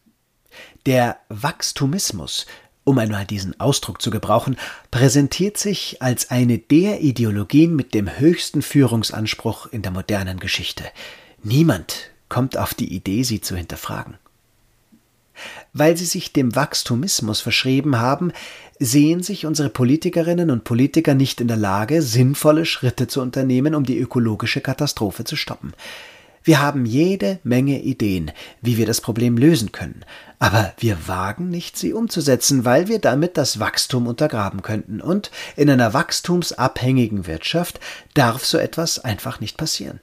Der 0.87 1.19
Wachstumismus 1.29 2.47
um 2.85 2.99
einmal 2.99 3.25
diesen 3.25 3.59
Ausdruck 3.61 4.03
zu 4.03 4.11
gebrauchen, 4.11 4.57
präsentiert 4.91 5.57
sich 5.57 6.03
als 6.03 6.31
eine 6.31 6.59
der 6.59 7.01
Ideologien 7.01 7.77
mit 7.77 7.95
dem 7.95 8.19
höchsten 8.19 8.63
Führungsanspruch 8.63 9.67
in 9.67 9.83
der 9.83 9.93
modernen 9.93 10.41
Geschichte. 10.41 10.85
Niemand 11.43 12.11
kommt 12.29 12.57
auf 12.57 12.75
die 12.75 12.95
Idee, 12.95 13.23
sie 13.23 13.41
zu 13.41 13.57
hinterfragen. 13.57 14.17
Weil 15.73 15.97
sie 15.97 16.05
sich 16.05 16.33
dem 16.33 16.55
Wachstumismus 16.55 17.41
verschrieben 17.41 17.99
haben, 17.99 18.33
sehen 18.79 19.23
sich 19.23 19.47
unsere 19.47 19.71
Politikerinnen 19.71 20.51
und 20.51 20.65
Politiker 20.65 21.15
nicht 21.15 21.41
in 21.41 21.49
der 21.49 21.57
Lage, 21.57 22.03
sinnvolle 22.03 22.67
Schritte 22.67 23.07
zu 23.07 23.21
unternehmen, 23.21 23.75
um 23.75 23.85
die 23.85 23.99
ökologische 23.99 24.61
Katastrophe 24.61 25.25
zu 25.25 25.37
stoppen. 25.37 25.73
Wir 26.45 26.61
haben 26.61 26.87
jede 26.87 27.39
Menge 27.45 27.81
Ideen, 27.81 28.33
wie 28.61 28.77
wir 28.77 28.87
das 28.87 29.01
Problem 29.01 29.37
lösen 29.37 29.73
können, 29.73 30.05
aber 30.39 30.73
wir 30.79 31.07
wagen 31.07 31.49
nicht, 31.51 31.77
sie 31.77 31.93
umzusetzen, 31.93 32.65
weil 32.65 32.89
wir 32.89 32.99
damit 32.99 33.37
das 33.37 33.61
Wachstum 33.61 34.07
untergraben 34.07 34.63
könnten, 34.63 35.01
und 35.01 35.31
in 35.57 35.71
einer 35.71 35.95
wachstumsabhängigen 35.95 37.27
Wirtschaft 37.27 37.79
darf 38.15 38.45
so 38.45 38.59
etwas 38.59 38.99
einfach 38.99 39.41
nicht 39.41 39.57
passieren. 39.57 40.01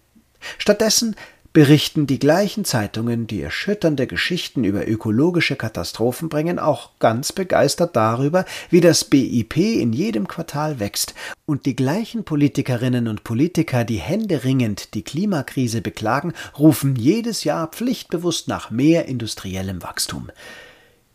Stattdessen 0.57 1.15
berichten 1.51 2.05
die 2.05 2.19
gleichen 2.19 2.63
Zeitungen, 2.63 3.25
die 3.25 3.41
erschütternde 3.41 4.05
Geschichten 4.05 4.63
über 4.63 4.87
ökologische 4.87 5.55
Katastrophen 5.55 6.29
bringen, 6.29 6.59
auch 6.59 6.91
ganz 6.99 7.31
begeistert 7.31 7.95
darüber, 7.95 8.45
wie 8.69 8.81
das 8.81 9.03
BIP 9.03 9.57
in 9.57 9.91
jedem 9.93 10.27
Quartal 10.27 10.79
wächst, 10.79 11.15
und 11.45 11.65
die 11.65 11.75
gleichen 11.75 12.23
Politikerinnen 12.23 13.07
und 13.07 13.23
Politiker, 13.23 13.83
die 13.83 13.97
händeringend 13.97 14.93
die 14.93 15.03
Klimakrise 15.03 15.81
beklagen, 15.81 16.33
rufen 16.57 16.95
jedes 16.95 17.43
Jahr 17.43 17.67
pflichtbewusst 17.67 18.47
nach 18.47 18.69
mehr 18.69 19.07
industriellem 19.07 19.81
Wachstum. 19.81 20.29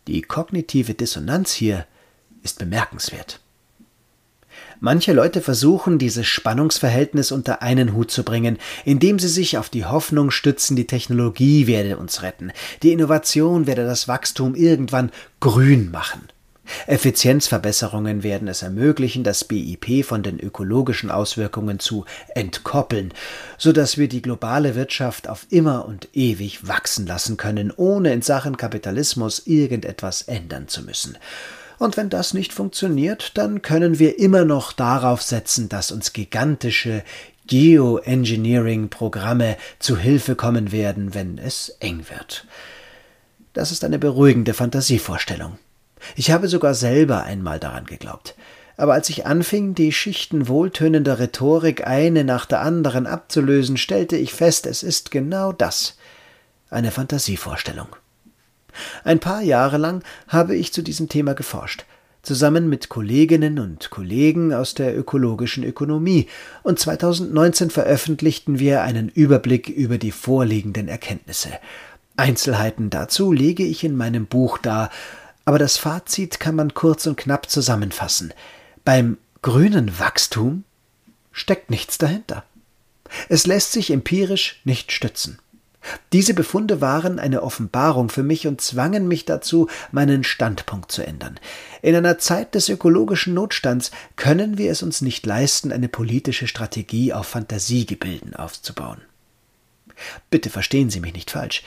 Die 0.09 0.23
kognitive 0.23 0.95
Dissonanz 0.95 1.53
hier 1.53 1.87
ist 2.43 2.59
bemerkenswert. 2.59 3.41
Manche 4.85 5.15
Leute 5.15 5.41
versuchen, 5.41 5.99
dieses 5.99 6.27
Spannungsverhältnis 6.27 7.33
unter 7.33 7.63
einen 7.63 7.95
Hut 7.95 8.11
zu 8.11 8.23
bringen, 8.23 8.59
indem 8.85 9.19
sie 9.19 9.29
sich 9.29 9.57
auf 9.57 9.71
die 9.71 9.87
Hoffnung 9.87 10.31
stützen, 10.31 10.77
die 10.77 10.87
Technologie 10.87 11.67
werde 11.67 11.97
uns 11.97 12.21
retten, 12.21 12.53
die 12.83 12.93
Innovation 12.93 13.67
werde 13.67 13.87
das 13.87 14.09
Wachstum 14.09 14.55
irgendwann 14.55 15.11
grün 15.41 15.91
machen. 15.91 16.29
Effizienzverbesserungen 16.87 18.23
werden 18.23 18.47
es 18.47 18.61
ermöglichen, 18.61 19.25
das 19.25 19.45
BIP 19.45 20.05
von 20.05 20.23
den 20.23 20.39
ökologischen 20.39 21.11
Auswirkungen 21.11 21.79
zu 21.79 22.05
entkoppeln, 22.35 23.15
so 23.57 23.73
dass 23.73 23.97
wir 23.97 24.09
die 24.09 24.21
globale 24.21 24.75
Wirtschaft 24.75 25.31
auf 25.31 25.47
immer 25.49 25.87
und 25.87 26.09
ewig 26.13 26.69
wachsen 26.69 27.07
lassen 27.07 27.39
können, 27.39 27.73
ohne 27.75 28.13
in 28.13 28.21
Sachen 28.21 28.59
Kapitalismus 28.59 29.47
irgendetwas 29.47 30.21
ändern 30.21 30.69
zu 30.69 30.83
müssen. 30.83 31.17
Und 31.79 31.97
wenn 31.97 32.11
das 32.11 32.35
nicht 32.35 32.53
funktioniert, 32.53 33.37
dann 33.37 33.63
können 33.63 33.99
wir 33.99 34.19
immer 34.19 34.45
noch 34.45 34.73
darauf 34.73 35.23
setzen, 35.23 35.69
dass 35.69 35.93
uns 35.93 36.13
gigantische 36.13 37.03
Geoengineering-Programme 37.47 39.57
zu 39.79 39.99
Hilfe 39.99 40.35
kommen 40.35 40.73
werden, 40.73 41.15
wenn 41.15 41.39
es 41.39 41.71
eng 41.81 42.07
wird. 42.09 42.47
Das 43.53 43.71
ist 43.71 43.85
eine 43.85 43.99
beruhigende 43.99 44.55
Fantasievorstellung. 44.55 45.59
Ich 46.17 46.31
habe 46.31 46.49
sogar 46.49 46.75
selber 46.75 47.25
einmal 47.25 47.61
daran 47.61 47.87
geglaubt. 47.87 48.35
Aber 48.77 48.95
als 48.95 49.09
ich 49.09 49.27
anfing, 49.27 49.75
die 49.75 49.93
Schichten 49.93 50.49
wohltönender 50.49 51.21
Rhetorik 51.21 51.87
eine 51.87 52.25
nach 52.25 52.47
der 52.47 52.61
anderen 52.61 53.07
abzulösen, 53.07 53.77
stellte 53.77 54.17
ich 54.17 54.33
fest, 54.33 54.67
es 54.67 54.83
ist 54.83 55.13
genau 55.13 55.53
das 55.53 55.97
eine 56.71 56.91
Fantasievorstellung. 56.91 57.89
Ein 59.05 59.21
paar 59.21 59.43
Jahre 59.43 59.79
lang 59.79 60.03
habe 60.29 60.57
ich 60.57 60.73
zu 60.73 60.83
diesem 60.83 61.09
Thema 61.09 61.35
geforscht, 61.35 61.85
zusammen 62.23 62.69
mit 62.69 62.89
Kolleginnen 62.89 63.59
und 63.59 63.91
Kollegen 63.91 64.53
aus 64.53 64.75
der 64.75 64.97
ökologischen 64.99 65.65
Ökonomie, 65.65 66.29
und 66.63 66.79
2019 66.79 67.71
veröffentlichten 67.71 68.59
wir 68.59 68.83
einen 68.83 69.09
Überblick 69.09 69.69
über 69.69 69.99
die 69.99 70.13
vorliegenden 70.13 70.89
Erkenntnisse. 70.89 71.51
Einzelheiten 72.17 72.91
dazu 72.91 73.33
lege 73.33 73.65
ich 73.65 73.85
in 73.85 73.97
meinem 73.97 74.27
Buch 74.27 74.59
dar, 74.59 74.91
aber 75.45 75.59
das 75.59 75.77
Fazit 75.77 76.41
kann 76.41 76.55
man 76.55 76.75
kurz 76.75 77.07
und 77.07 77.17
knapp 77.17 77.51
zusammenfassen. 77.51 78.33
Beim 78.85 79.19
grünen 79.43 79.99
Wachstum 79.99 80.65
steckt 81.33 81.71
nichts 81.71 81.99
dahinter. 81.99 82.45
Es 83.29 83.47
lässt 83.47 83.73
sich 83.73 83.91
empirisch 83.91 84.61
nicht 84.65 84.93
stützen. 84.93 85.39
Diese 86.13 86.35
Befunde 86.35 86.81
waren 86.81 87.19
eine 87.19 87.43
Offenbarung 87.43 88.09
für 88.09 88.23
mich 88.23 88.47
und 88.47 88.61
zwangen 88.61 89.09
mich 89.09 89.25
dazu, 89.25 89.69
meinen 89.93 90.25
Standpunkt 90.25 90.91
zu 90.91 91.07
ändern. 91.07 91.39
In 91.83 91.95
einer 91.95 92.19
Zeit 92.19 92.55
des 92.55 92.69
ökologischen 92.69 93.35
Notstands 93.35 93.91
können 94.17 94.57
wir 94.59 94.71
es 94.71 94.83
uns 94.83 95.01
nicht 95.03 95.27
leisten, 95.27 95.73
eine 95.73 95.89
politische 95.89 96.47
Strategie 96.47 97.13
auf 97.13 97.27
Fantasiegebilden 97.27 98.35
aufzubauen. 98.35 99.03
Bitte 100.31 100.51
verstehen 100.51 100.91
Sie 100.91 101.01
mich 101.01 101.15
nicht 101.15 101.31
falsch. 101.31 101.63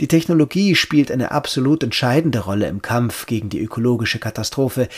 Die 0.00 0.08
Technologie 0.08 0.74
spielt 0.74 1.12
eine 1.12 1.30
absolut 1.30 1.82
entscheidende 1.82 2.40
Rolle 2.40 2.66
im 2.66 2.82
Kampf 2.82 3.26
gegen 3.26 3.50
die 3.50 3.60
ökologische 3.60 4.18
Katastrophe. 4.18 4.88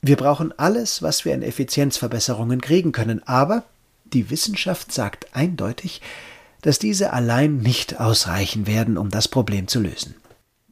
Wir 0.00 0.16
brauchen 0.16 0.56
alles, 0.58 1.02
was 1.02 1.24
wir 1.24 1.34
an 1.34 1.42
Effizienzverbesserungen 1.42 2.60
kriegen 2.60 2.92
können, 2.92 3.26
aber 3.26 3.64
die 4.04 4.30
Wissenschaft 4.30 4.92
sagt 4.92 5.34
eindeutig, 5.34 6.02
dass 6.64 6.78
diese 6.78 7.12
allein 7.12 7.58
nicht 7.58 8.00
ausreichen 8.00 8.66
werden, 8.66 8.96
um 8.96 9.10
das 9.10 9.28
Problem 9.28 9.68
zu 9.68 9.80
lösen. 9.80 10.14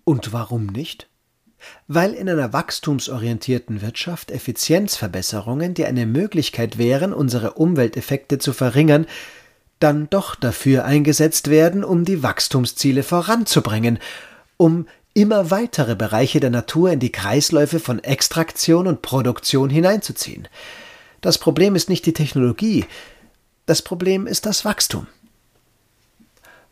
Und 0.05 0.33
warum 0.33 0.65
nicht? 0.65 1.07
Weil 1.87 2.15
in 2.15 2.31
einer 2.31 2.55
wachstumsorientierten 2.55 3.83
Wirtschaft 3.83 4.31
Effizienzverbesserungen, 4.31 5.75
die 5.75 5.85
eine 5.85 6.07
Möglichkeit 6.07 6.79
wären, 6.79 7.13
unsere 7.13 7.53
Umwelteffekte 7.53 8.39
zu 8.39 8.55
verringern, 8.55 9.07
dann 9.81 10.09
doch 10.09 10.35
dafür 10.35 10.87
eingesetzt 10.87 11.51
werden, 11.51 11.85
um 11.85 12.07
die 12.07 12.23
Wachstumsziele 12.23 13.03
voranzubringen, 13.03 13.99
um 14.57 14.87
immer 15.13 15.51
weitere 15.51 15.95
Bereiche 15.95 16.41
der 16.41 16.51
Natur 16.51 16.91
in 16.91 17.01
die 17.01 17.13
Kreisläufe 17.13 17.81
von 17.81 18.03
Extraktion 18.03 18.87
und 18.87 19.03
Produktion 19.03 19.69
hineinzuziehen. 19.69 20.49
Das 21.21 21.37
Problem 21.37 21.77
ist 21.77 21.91
nicht 21.91 22.07
die 22.07 22.15
Technologie, 22.15 22.87
das 23.67 23.83
Problem 23.83 24.27
ist 24.27 24.47
das 24.47 24.65
Wachstum. 24.65 25.07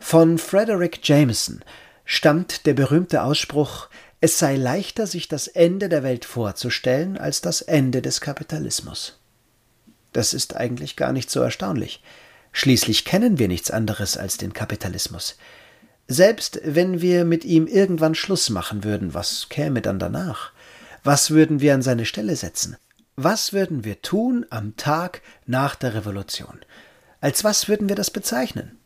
Von 0.01 0.39
Frederick 0.39 1.07
Jameson 1.07 1.63
stammt 2.05 2.67
der 2.67 2.75
berühmte 2.75 3.23
Ausspruch 3.23 3.89
Es 4.21 4.39
sei 4.39 4.57
leichter, 4.57 5.07
sich 5.07 5.29
das 5.29 5.47
Ende 5.47 5.89
der 5.89 6.03
Welt 6.03 6.25
vorzustellen, 6.25 7.17
als 7.17 7.43
das 7.43 7.61
Ende 7.61 8.03
des 8.03 8.21
Kapitalismus. 8.21 9.21
Das 10.13 10.35
ist 10.35 10.57
eigentlich 10.57 10.97
gar 10.97 11.13
nicht 11.13 11.31
so 11.31 11.41
erstaunlich. 11.41 12.03
Schließlich 12.51 13.05
kennen 13.05 13.39
wir 13.39 13.47
nichts 13.47 13.71
anderes 13.71 14.17
als 14.17 14.37
den 14.39 14.53
Kapitalismus. 14.53 15.37
Selbst 16.09 16.61
wenn 16.65 17.01
wir 17.01 17.25
mit 17.25 17.45
ihm 17.45 17.69
irgendwann 17.69 18.17
Schluss 18.17 18.51
machen 18.51 18.83
würden, 18.83 19.15
was 19.15 19.49
käme 19.49 19.81
dann 19.81 20.01
danach? 20.01 20.51
Was 21.05 21.31
würden 21.31 21.61
wir 21.61 21.75
an 21.75 21.83
seine 21.83 22.07
Stelle 22.07 22.35
setzen? 22.35 22.77
Was 23.15 23.53
würden 23.53 23.85
wir 23.85 24.03
tun 24.03 24.45
am 24.51 24.77
Tag 24.77 25.23
nach 25.47 25.77
der 25.77 25.95
Revolution? 25.95 26.59
Als 27.21 27.45
was 27.45 27.69
würden 27.69 27.89
wir 27.89 27.97
das 27.97 28.11
bezeichnen? 28.11 28.80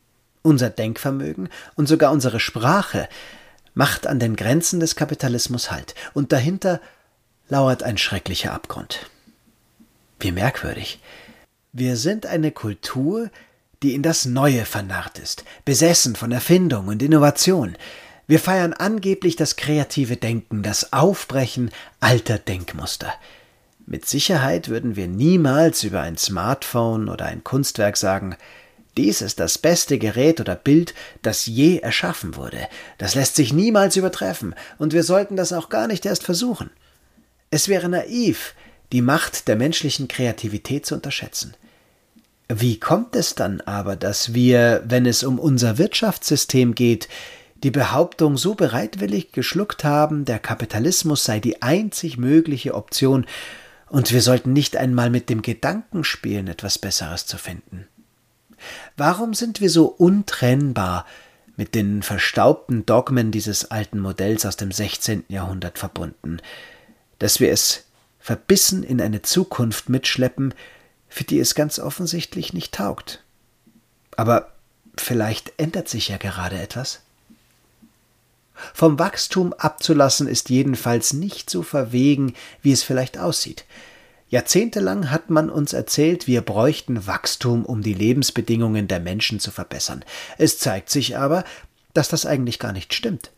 Unser 0.47 0.69
Denkvermögen 0.69 1.49
und 1.75 1.89
sogar 1.89 2.13
unsere 2.13 2.39
Sprache 2.39 3.09
macht 3.73 4.07
an 4.07 4.19
den 4.19 4.37
Grenzen 4.37 4.79
des 4.79 4.95
Kapitalismus 4.95 5.71
Halt, 5.71 5.95
und 6.13 6.33
dahinter 6.33 6.83
lauert 7.49 7.83
ein 7.83 7.97
schrecklicher 7.97 8.53
Abgrund. 8.53 9.11
Wie 10.21 10.33
merkwürdig. 10.33 11.01
Wir 11.73 11.97
sind 11.97 12.27
eine 12.27 12.53
Kultur, 12.53 13.31
die 13.83 13.95
in 13.95 14.03
das 14.03 14.27
Neue 14.27 14.67
vernarrt 14.67 15.19
ist, 15.19 15.45
besessen 15.65 16.15
von 16.15 16.31
Erfindung 16.31 16.89
und 16.89 17.03
Innovation. 17.03 17.75
Wir 18.27 18.39
feiern 18.39 18.75
angeblich 18.75 19.37
das 19.37 19.57
kreative 19.57 20.19
Denken, 20.19 20.63
das 20.63 20.93
Aufbrechen 20.93 21.71
alter 22.01 22.39
Denkmuster. 22.39 23.15
Mit 23.87 24.07
Sicherheit 24.07 24.69
würden 24.69 24.95
wir 24.95 25.09
niemals 25.09 25.85
über 25.85 26.03
ein 26.03 26.19
Smartphone 26.19 27.09
oder 27.09 27.25
ein 27.25 27.45
Kunstwerk 27.45 27.97
sagen, 27.97 28.37
dies 28.97 29.21
ist 29.21 29.41
das 29.41 29.59
beste 29.59 29.99
Gerät 29.99 30.41
oder 30.41 30.55
Bild, 30.55 30.95
das 31.23 31.47
je 31.47 31.79
erschaffen 31.79 32.37
wurde. 32.37 32.69
Das 32.99 33.15
lässt 33.15 33.37
sich 33.37 33.53
niemals 33.53 33.97
übertreffen, 33.97 34.55
und 34.79 34.93
wir 34.93 35.03
sollten 35.03 35.37
das 35.37 35.53
auch 35.53 35.69
gar 35.69 35.87
nicht 35.87 36.07
erst 36.07 36.23
versuchen. 36.23 36.71
Es 37.51 37.69
wäre 37.69 37.89
naiv, 37.89 38.55
die 38.93 39.03
Macht 39.03 39.49
der 39.49 39.57
menschlichen 39.57 40.09
Kreativität 40.09 40.87
zu 40.87 40.95
unterschätzen. 40.95 41.55
Wie 42.49 42.79
kommt 42.79 43.17
es 43.17 43.35
dann 43.35 43.61
aber, 43.63 43.97
dass 43.97 44.35
wir, 44.35 44.83
wenn 44.87 45.07
es 45.07 45.25
um 45.25 45.39
unser 45.39 45.79
Wirtschaftssystem 45.79 46.75
geht, 46.75 47.09
die 47.63 47.71
Behauptung 47.71 48.37
so 48.37 48.55
bereitwillig 48.55 49.33
geschluckt 49.33 49.85
haben, 49.85 50.27
der 50.27 50.39
Kapitalismus 50.39 51.25
sei 51.25 51.41
die 51.41 51.63
einzig 51.63 52.19
mögliche 52.19 52.75
Option, 52.75 53.27
und 53.89 54.13
wir 54.13 54.23
sollten 54.23 54.53
nicht 54.53 54.77
einmal 54.77 55.09
mit 55.09 55.31
dem 55.31 55.41
Gedanken 55.41 56.05
spielen, 56.05 56.49
etwas 56.49 56.79
Besseres 56.79 57.27
zu 57.27 57.39
finden? 57.39 57.87
Warum 58.97 59.35
sind 59.35 59.61
wir 59.61 59.71
so 59.71 59.87
untrennbar 59.87 61.07
mit 61.57 61.75
den 61.75 62.03
verstaubten 62.03 62.85
Dogmen 62.85 63.31
dieses 63.31 63.71
alten 63.71 64.01
Modells 64.01 64.45
aus 64.45 64.57
dem 64.57 64.73
16. 64.73 65.25
Jahrhundert 65.29 65.79
verbunden, 65.79 66.39
dass 67.19 67.41
wir 67.41 67.53
es 67.53 67.85
verbissen 68.19 68.83
in 68.83 69.01
eine 69.01 69.23
Zukunft 69.23 69.89
mitschleppen, 69.89 70.55
für 71.09 71.25
die 71.25 71.39
es 71.39 71.55
ganz 71.55 71.79
offensichtlich 71.79 72.53
nicht 72.53 72.75
taugt. 72.75 73.23
Aber 74.17 74.53
vielleicht 74.97 75.53
ändert 75.59 75.89
sich 75.89 76.09
ja 76.09 76.17
gerade 76.17 76.59
etwas. 76.59 77.03
Vom 78.73 78.99
Wachstum 78.99 79.53
abzulassen 79.53 80.29
ist 80.29 80.49
jedenfalls 80.49 81.13
nicht 81.13 81.51
so 81.51 81.63
verwegen, 81.63 82.35
wie 82.63 82.73
es 82.73 82.83
vielleicht 82.83 83.19
aussieht. 83.19 83.65
Jahrzehntelang 84.35 85.13
hat 85.13 85.31
man 85.31 85.49
uns 85.49 85.73
erzählt, 85.73 86.27
wir 86.27 86.41
bräuchten 86.41 87.07
Wachstum, 87.07 87.65
um 87.65 87.83
die 87.83 87.95
Lebensbedingungen 87.95 88.89
der 88.89 88.99
Menschen 88.99 89.39
zu 89.39 89.53
verbessern. 89.53 90.05
Es 90.39 90.59
zeigt 90.59 90.91
sich 90.91 91.17
aber, 91.17 91.45
dass 91.93 92.09
das 92.09 92.27
eigentlich 92.27 92.59
gar 92.59 92.73
nicht 92.73 92.95
stimmt. 92.95 93.31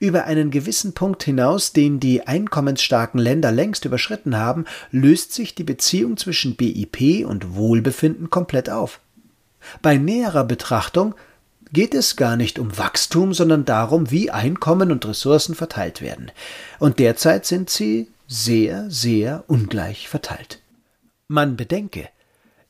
Über 0.00 0.24
einen 0.24 0.50
gewissen 0.50 0.94
Punkt 0.94 1.22
hinaus, 1.22 1.72
den 1.72 2.00
die 2.00 2.26
einkommensstarken 2.26 3.20
Länder 3.20 3.52
längst 3.52 3.84
überschritten 3.84 4.36
haben, 4.36 4.64
löst 4.90 5.32
sich 5.32 5.54
die 5.54 5.62
Beziehung 5.62 6.16
zwischen 6.16 6.56
BIP 6.56 7.24
und 7.24 7.54
Wohlbefinden 7.54 8.28
komplett 8.28 8.68
auf. 8.68 8.98
Bei 9.80 9.96
näherer 9.96 10.42
Betrachtung 10.42 11.14
geht 11.72 11.94
es 11.94 12.16
gar 12.16 12.36
nicht 12.36 12.58
um 12.58 12.76
Wachstum, 12.76 13.32
sondern 13.32 13.64
darum, 13.64 14.10
wie 14.10 14.32
Einkommen 14.32 14.90
und 14.90 15.06
Ressourcen 15.06 15.54
verteilt 15.54 16.02
werden. 16.02 16.32
Und 16.80 16.98
derzeit 16.98 17.46
sind 17.46 17.70
sie 17.70 18.08
sehr, 18.32 18.90
sehr 18.90 19.44
ungleich 19.48 20.08
verteilt. 20.08 20.62
Man 21.28 21.56
bedenke, 21.56 22.08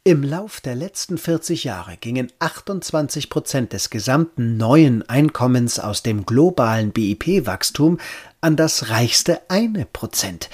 im 0.02 0.24
Lauf 0.24 0.60
der 0.60 0.74
letzten 0.74 1.18
40 1.18 1.62
Jahre 1.62 1.96
gingen 1.96 2.32
28 2.40 3.30
Prozent 3.30 3.72
des 3.72 3.88
gesamten 3.88 4.56
neuen 4.56 5.08
Einkommens 5.08 5.78
aus 5.78 6.02
dem 6.02 6.26
globalen 6.26 6.90
BIP-Wachstum 6.90 8.00
an 8.40 8.56
das 8.56 8.88
reichste 8.88 9.40
eine 9.48 9.86
Prozent, 9.86 10.50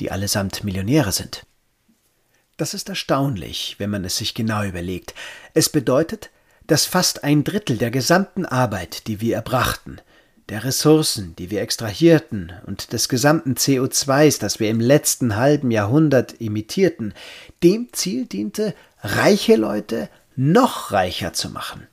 die 0.00 0.10
allesamt 0.10 0.64
Millionäre 0.64 1.12
sind. 1.12 1.46
Das 2.56 2.74
ist 2.74 2.88
erstaunlich, 2.88 3.76
wenn 3.78 3.90
man 3.90 4.04
es 4.04 4.16
sich 4.16 4.34
genau 4.34 4.64
überlegt. 4.64 5.14
Es 5.54 5.68
bedeutet, 5.68 6.30
dass 6.66 6.84
fast 6.84 7.22
ein 7.22 7.44
Drittel 7.44 7.78
der 7.78 7.92
gesamten 7.92 8.44
Arbeit, 8.44 9.06
die 9.06 9.20
wir 9.20 9.36
erbrachten, 9.36 10.00
der 10.48 10.64
Ressourcen, 10.64 11.34
die 11.36 11.50
wir 11.50 11.62
extrahierten, 11.62 12.52
und 12.66 12.92
des 12.92 13.08
gesamten 13.08 13.54
CO2s, 13.54 14.40
das 14.40 14.60
wir 14.60 14.70
im 14.70 14.80
letzten 14.80 15.36
halben 15.36 15.70
Jahrhundert 15.70 16.40
imitierten, 16.40 17.14
dem 17.62 17.92
Ziel 17.92 18.26
diente, 18.26 18.74
reiche 19.02 19.56
Leute 19.56 20.08
noch 20.36 20.92
reicher 20.92 21.32
zu 21.32 21.50
machen. 21.50 21.86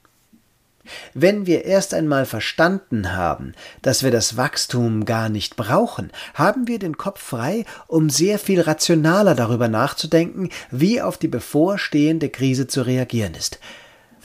Wenn 1.13 1.45
wir 1.45 1.65
erst 1.65 1.93
einmal 1.93 2.25
verstanden 2.25 3.15
haben, 3.15 3.53
dass 3.81 4.03
wir 4.03 4.11
das 4.11 4.37
Wachstum 4.37 5.05
gar 5.05 5.29
nicht 5.29 5.55
brauchen, 5.55 6.11
haben 6.33 6.67
wir 6.67 6.79
den 6.79 6.97
Kopf 6.97 7.21
frei, 7.21 7.65
um 7.87 8.09
sehr 8.09 8.39
viel 8.39 8.61
rationaler 8.61 9.35
darüber 9.35 9.67
nachzudenken, 9.67 10.49
wie 10.71 11.01
auf 11.01 11.17
die 11.17 11.27
bevorstehende 11.27 12.29
Krise 12.29 12.67
zu 12.67 12.81
reagieren 12.81 13.35
ist. 13.35 13.59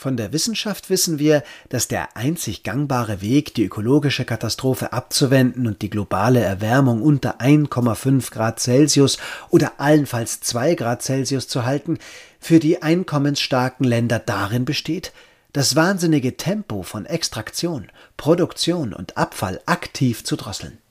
Von 0.04 0.18
der 0.18 0.34
Wissenschaft 0.34 0.90
wissen 0.90 1.18
wir, 1.18 1.42
dass 1.70 1.88
der 1.88 2.14
einzig 2.14 2.62
gangbare 2.62 3.22
Weg, 3.22 3.54
die 3.54 3.64
ökologische 3.64 4.26
Katastrophe 4.26 4.92
abzuwenden 4.92 5.66
und 5.66 5.80
die 5.80 5.88
globale 5.88 6.40
Erwärmung 6.40 7.00
unter 7.00 7.40
1,5 7.40 8.30
Grad 8.30 8.60
Celsius 8.60 9.16
oder 9.48 9.80
allenfalls 9.80 10.42
2 10.42 10.74
Grad 10.74 11.00
Celsius 11.00 11.48
zu 11.48 11.64
halten, 11.64 11.96
für 12.38 12.58
die 12.58 12.82
einkommensstarken 12.82 13.86
Länder 13.86 14.18
darin 14.18 14.66
besteht, 14.66 15.14
das 15.54 15.74
wahnsinnige 15.74 16.36
Tempo 16.36 16.82
von 16.82 17.06
Extraktion, 17.06 17.90
Produktion 18.18 18.92
und 18.92 19.16
Abfall 19.16 19.62
aktiv 19.64 20.22
zu 20.22 20.36
drosseln. 20.36 20.83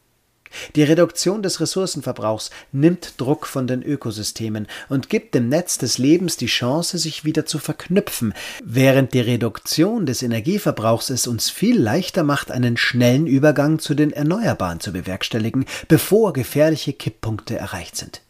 Die 0.75 0.83
Reduktion 0.83 1.43
des 1.43 1.59
Ressourcenverbrauchs 1.59 2.49
nimmt 2.71 3.19
Druck 3.19 3.47
von 3.47 3.67
den 3.67 3.83
Ökosystemen 3.83 4.67
und 4.89 5.09
gibt 5.09 5.35
dem 5.35 5.49
Netz 5.49 5.77
des 5.77 5.97
Lebens 5.97 6.37
die 6.37 6.47
Chance, 6.47 6.97
sich 6.97 7.23
wieder 7.23 7.45
zu 7.45 7.59
verknüpfen, 7.59 8.33
während 8.63 9.13
die 9.13 9.21
Reduktion 9.21 10.05
des 10.05 10.23
Energieverbrauchs 10.23 11.09
es 11.09 11.27
uns 11.27 11.49
viel 11.49 11.79
leichter 11.79 12.23
macht, 12.23 12.51
einen 12.51 12.77
schnellen 12.77 13.27
Übergang 13.27 13.79
zu 13.79 13.93
den 13.93 14.11
Erneuerbaren 14.11 14.79
zu 14.79 14.93
bewerkstelligen, 14.93 15.65
bevor 15.87 16.33
gefährliche 16.33 16.93
Kipppunkte 16.93 17.57
erreicht 17.57 17.97
sind. 17.97 18.21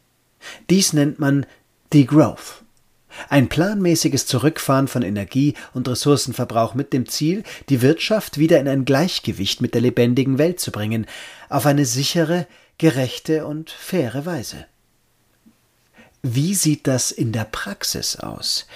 Dies 0.70 0.92
nennt 0.92 1.18
man 1.18 1.46
Degrowth. 1.92 2.64
Ein 3.28 3.48
planmäßiges 3.48 4.26
Zurückfahren 4.26 4.88
von 4.88 5.02
Energie- 5.02 5.54
und 5.72 5.88
Ressourcenverbrauch 5.88 6.74
mit 6.74 6.92
dem 6.92 7.08
Ziel, 7.08 7.44
die 7.68 7.80
Wirtschaft 7.80 8.38
wieder 8.38 8.58
in 8.58 8.68
ein 8.68 8.84
Gleichgewicht 8.84 9.60
mit 9.60 9.74
der 9.74 9.82
lebendigen 9.82 10.38
Welt 10.38 10.60
zu 10.60 10.72
bringen, 10.72 11.06
auf 11.54 11.66
eine 11.66 11.86
sichere, 11.86 12.48
gerechte 12.78 13.46
und 13.46 13.70
faire 13.70 14.26
Weise. 14.26 14.66
Wie 16.20 16.52
sieht 16.54 16.88
das 16.88 17.12
in 17.12 17.30
der 17.30 17.44
Praxis 17.44 18.16
aus? 18.16 18.66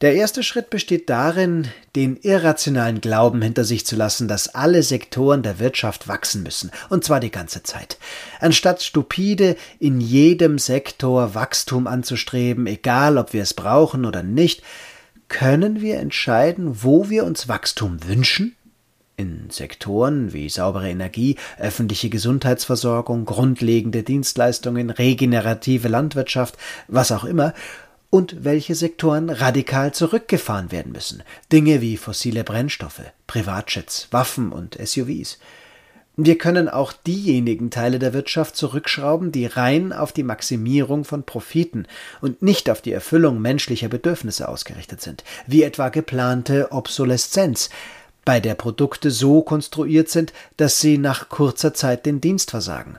Der 0.00 0.14
erste 0.14 0.42
Schritt 0.42 0.70
besteht 0.70 1.10
darin, 1.10 1.68
den 1.94 2.16
irrationalen 2.16 3.02
Glauben 3.02 3.42
hinter 3.42 3.64
sich 3.64 3.84
zu 3.84 3.94
lassen, 3.94 4.26
dass 4.26 4.54
alle 4.54 4.82
Sektoren 4.82 5.42
der 5.42 5.58
Wirtschaft 5.58 6.08
wachsen 6.08 6.42
müssen, 6.42 6.70
und 6.88 7.04
zwar 7.04 7.20
die 7.20 7.30
ganze 7.30 7.62
Zeit. 7.62 7.98
Anstatt 8.40 8.82
stupide 8.82 9.56
in 9.78 10.00
jedem 10.00 10.58
Sektor 10.58 11.34
Wachstum 11.34 11.86
anzustreben, 11.86 12.66
egal 12.66 13.18
ob 13.18 13.34
wir 13.34 13.42
es 13.42 13.52
brauchen 13.52 14.06
oder 14.06 14.22
nicht, 14.22 14.62
können 15.28 15.82
wir 15.82 15.98
entscheiden, 16.00 16.82
wo 16.82 17.10
wir 17.10 17.24
uns 17.24 17.48
Wachstum 17.48 17.98
wünschen 18.08 18.56
in 19.22 19.50
Sektoren 19.50 20.32
wie 20.32 20.48
saubere 20.48 20.90
Energie, 20.90 21.36
öffentliche 21.58 22.10
Gesundheitsversorgung, 22.10 23.24
grundlegende 23.24 24.02
Dienstleistungen, 24.02 24.90
regenerative 24.90 25.86
Landwirtschaft, 25.86 26.56
was 26.88 27.12
auch 27.12 27.24
immer, 27.24 27.54
und 28.10 28.44
welche 28.44 28.74
Sektoren 28.74 29.30
radikal 29.30 29.94
zurückgefahren 29.94 30.72
werden 30.72 30.92
müssen. 30.92 31.22
Dinge 31.52 31.80
wie 31.80 31.96
fossile 31.96 32.44
Brennstoffe, 32.44 33.02
Privatjets, 33.26 34.08
Waffen 34.10 34.52
und 34.52 34.76
SUVs. 34.76 35.38
Wir 36.16 36.36
können 36.36 36.68
auch 36.68 36.92
diejenigen 36.92 37.70
Teile 37.70 37.98
der 37.98 38.12
Wirtschaft 38.12 38.54
zurückschrauben, 38.54 39.32
die 39.32 39.46
rein 39.46 39.94
auf 39.94 40.12
die 40.12 40.24
Maximierung 40.24 41.04
von 41.04 41.22
Profiten 41.22 41.86
und 42.20 42.42
nicht 42.42 42.68
auf 42.68 42.82
die 42.82 42.92
Erfüllung 42.92 43.40
menschlicher 43.40 43.88
Bedürfnisse 43.88 44.46
ausgerichtet 44.46 45.00
sind, 45.00 45.24
wie 45.46 45.62
etwa 45.62 45.88
geplante 45.88 46.70
Obsoleszenz, 46.70 47.70
bei 48.24 48.40
der 48.40 48.54
Produkte 48.54 49.10
so 49.10 49.42
konstruiert 49.42 50.08
sind, 50.08 50.32
dass 50.56 50.80
sie 50.80 50.98
nach 50.98 51.28
kurzer 51.28 51.74
Zeit 51.74 52.06
den 52.06 52.20
Dienst 52.20 52.50
versagen, 52.50 52.98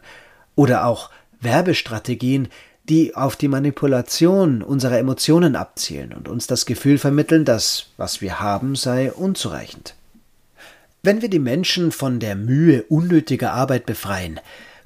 oder 0.56 0.86
auch 0.86 1.10
Werbestrategien, 1.40 2.48
die 2.90 3.16
auf 3.16 3.36
die 3.36 3.48
Manipulation 3.48 4.62
unserer 4.62 4.98
Emotionen 4.98 5.56
abzielen 5.56 6.14
und 6.14 6.28
uns 6.28 6.48
das 6.48 6.66
Gefühl 6.66 6.98
vermitteln, 6.98 7.46
dass 7.46 7.88
was 7.98 8.22
wir 8.22 8.40
haben 8.40 8.76
sei 8.76 9.12
unzureichend. 9.12 9.96
Wenn 11.02 11.22
wir 11.22 11.30
die 11.30 11.40
Menschen 11.40 11.92
von 11.92 12.20
der 12.20 12.36
Mühe 12.36 12.84
unnötiger 12.84 13.54
Arbeit 13.54 13.86
befreien, 13.86 14.40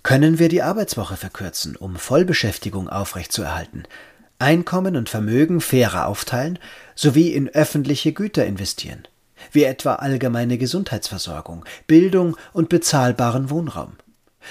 können 0.04 0.40
wir 0.40 0.50
die 0.50 0.62
Arbeitswoche 0.62 1.18
verkürzen, 1.18 1.76
um 1.76 1.96
Vollbeschäftigung 1.96 2.88
aufrechtzuerhalten, 2.88 3.84
Einkommen 4.40 4.96
und 4.96 5.10
Vermögen 5.10 5.62
fairer 5.62 6.08
aufteilen 6.08 6.60
sowie 6.96 7.30
in 7.30 7.50
öffentliche 7.50 8.14
Güter 8.14 8.46
investieren, 8.46 9.08
wie 9.52 9.64
etwa 9.64 9.96
allgemeine 9.96 10.58
Gesundheitsversorgung, 10.58 11.66
Bildung 11.88 12.38
und 12.54 12.70
bezahlbaren 12.70 13.50
Wohnraum. 13.50 13.94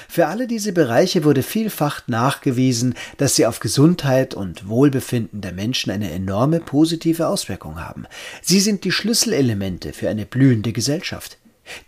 Für 0.09 0.27
alle 0.27 0.47
diese 0.47 0.73
Bereiche 0.73 1.25
wurde 1.25 1.43
vielfach 1.43 2.03
nachgewiesen, 2.07 2.95
dass 3.17 3.35
sie 3.35 3.47
auf 3.47 3.61
Gesundheit 3.61 4.35
und 4.35 4.69
Wohlbefinden 4.69 5.41
der 5.41 5.53
Menschen 5.53 5.91
eine 5.91 6.11
enorme 6.11 6.61
positive 6.61 7.29
Auswirkung 7.29 7.81
haben. 7.81 8.07
Sie 8.43 8.61
sind 8.61 8.85
die 8.85 8.93
Schlüsselelemente 8.93 9.93
für 9.93 10.09
eine 10.09 10.27
blühende 10.27 10.73
Gesellschaft. 10.73 11.39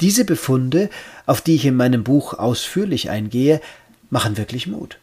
Diese 0.01 0.25
Befunde, 0.25 0.91
auf 1.27 1.41
die 1.41 1.55
ich 1.55 1.67
in 1.67 1.77
meinem 1.77 2.03
Buch 2.03 2.35
ausführlich 2.35 3.11
eingehe, 3.11 3.61
machen 4.11 4.37
wirklich 4.37 4.67
Mut. 4.67 4.99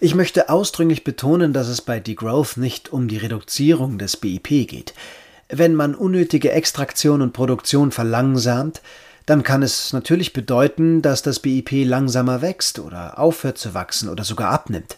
Ich 0.00 0.14
möchte 0.14 0.48
ausdrücklich 0.48 1.04
betonen, 1.04 1.52
dass 1.52 1.68
es 1.68 1.82
bei 1.82 2.00
Degrowth 2.00 2.56
nicht 2.56 2.92
um 2.92 3.08
die 3.08 3.16
Reduzierung 3.16 3.98
des 3.98 4.16
BIP 4.16 4.68
geht. 4.68 4.94
Wenn 5.54 5.74
man 5.74 5.94
unnötige 5.94 6.50
Extraktion 6.50 7.20
und 7.20 7.34
Produktion 7.34 7.92
verlangsamt, 7.92 8.80
dann 9.26 9.42
kann 9.42 9.62
es 9.62 9.92
natürlich 9.92 10.32
bedeuten, 10.32 11.02
dass 11.02 11.20
das 11.20 11.40
BIP 11.40 11.84
langsamer 11.84 12.40
wächst 12.40 12.78
oder 12.78 13.18
aufhört 13.18 13.58
zu 13.58 13.74
wachsen 13.74 14.08
oder 14.08 14.24
sogar 14.24 14.50
abnimmt. 14.50 14.96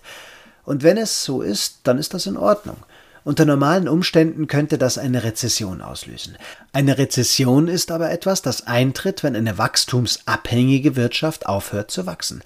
Und 0.64 0.84
wenn 0.84 0.96
es 0.96 1.24
so 1.24 1.42
ist, 1.42 1.80
dann 1.82 1.98
ist 1.98 2.14
das 2.14 2.26
in 2.26 2.36
Ordnung. 2.36 2.76
Unter 3.24 3.46
normalen 3.46 3.88
Umständen 3.88 4.46
könnte 4.46 4.78
das 4.78 4.96
eine 4.96 5.24
Rezession 5.24 5.82
auslösen. 5.82 6.36
Eine 6.72 6.98
Rezession 6.98 7.66
ist 7.66 7.90
aber 7.90 8.12
etwas, 8.12 8.40
das 8.40 8.64
eintritt, 8.64 9.24
wenn 9.24 9.34
eine 9.34 9.58
wachstumsabhängige 9.58 10.94
Wirtschaft 10.94 11.46
aufhört 11.46 11.90
zu 11.90 12.06
wachsen. 12.06 12.42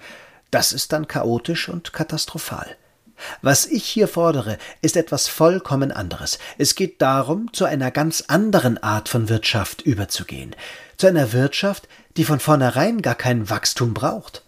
Das 0.51 0.73
ist 0.73 0.93
dann 0.93 1.09
chaotisch 1.09 1.69
und 1.69 1.93
katastrophal. 1.93 2.75
Was 3.43 3.67
ich 3.67 3.85
hier 3.85 4.09
fordere, 4.09 4.59
ist 4.83 4.97
etwas 4.97 5.29
vollkommen 5.29 5.93
anderes. 5.93 6.39
Es 6.57 6.75
geht 6.75 7.01
darum, 7.03 7.53
zu 7.53 7.65
einer 7.65 7.91
ganz 7.91 8.25
anderen 8.29 8.83
Art 8.83 9.09
von 9.09 9.29
Wirtschaft 9.29 9.83
überzugehen. 9.83 10.55
Zu 10.97 11.07
einer 11.07 11.33
Wirtschaft, 11.33 11.89
die 12.17 12.25
von 12.25 12.41
vornherein 12.41 13.03
gar 13.03 13.15
kein 13.15 13.51
Wachstum 13.51 13.95
braucht. 13.95 14.43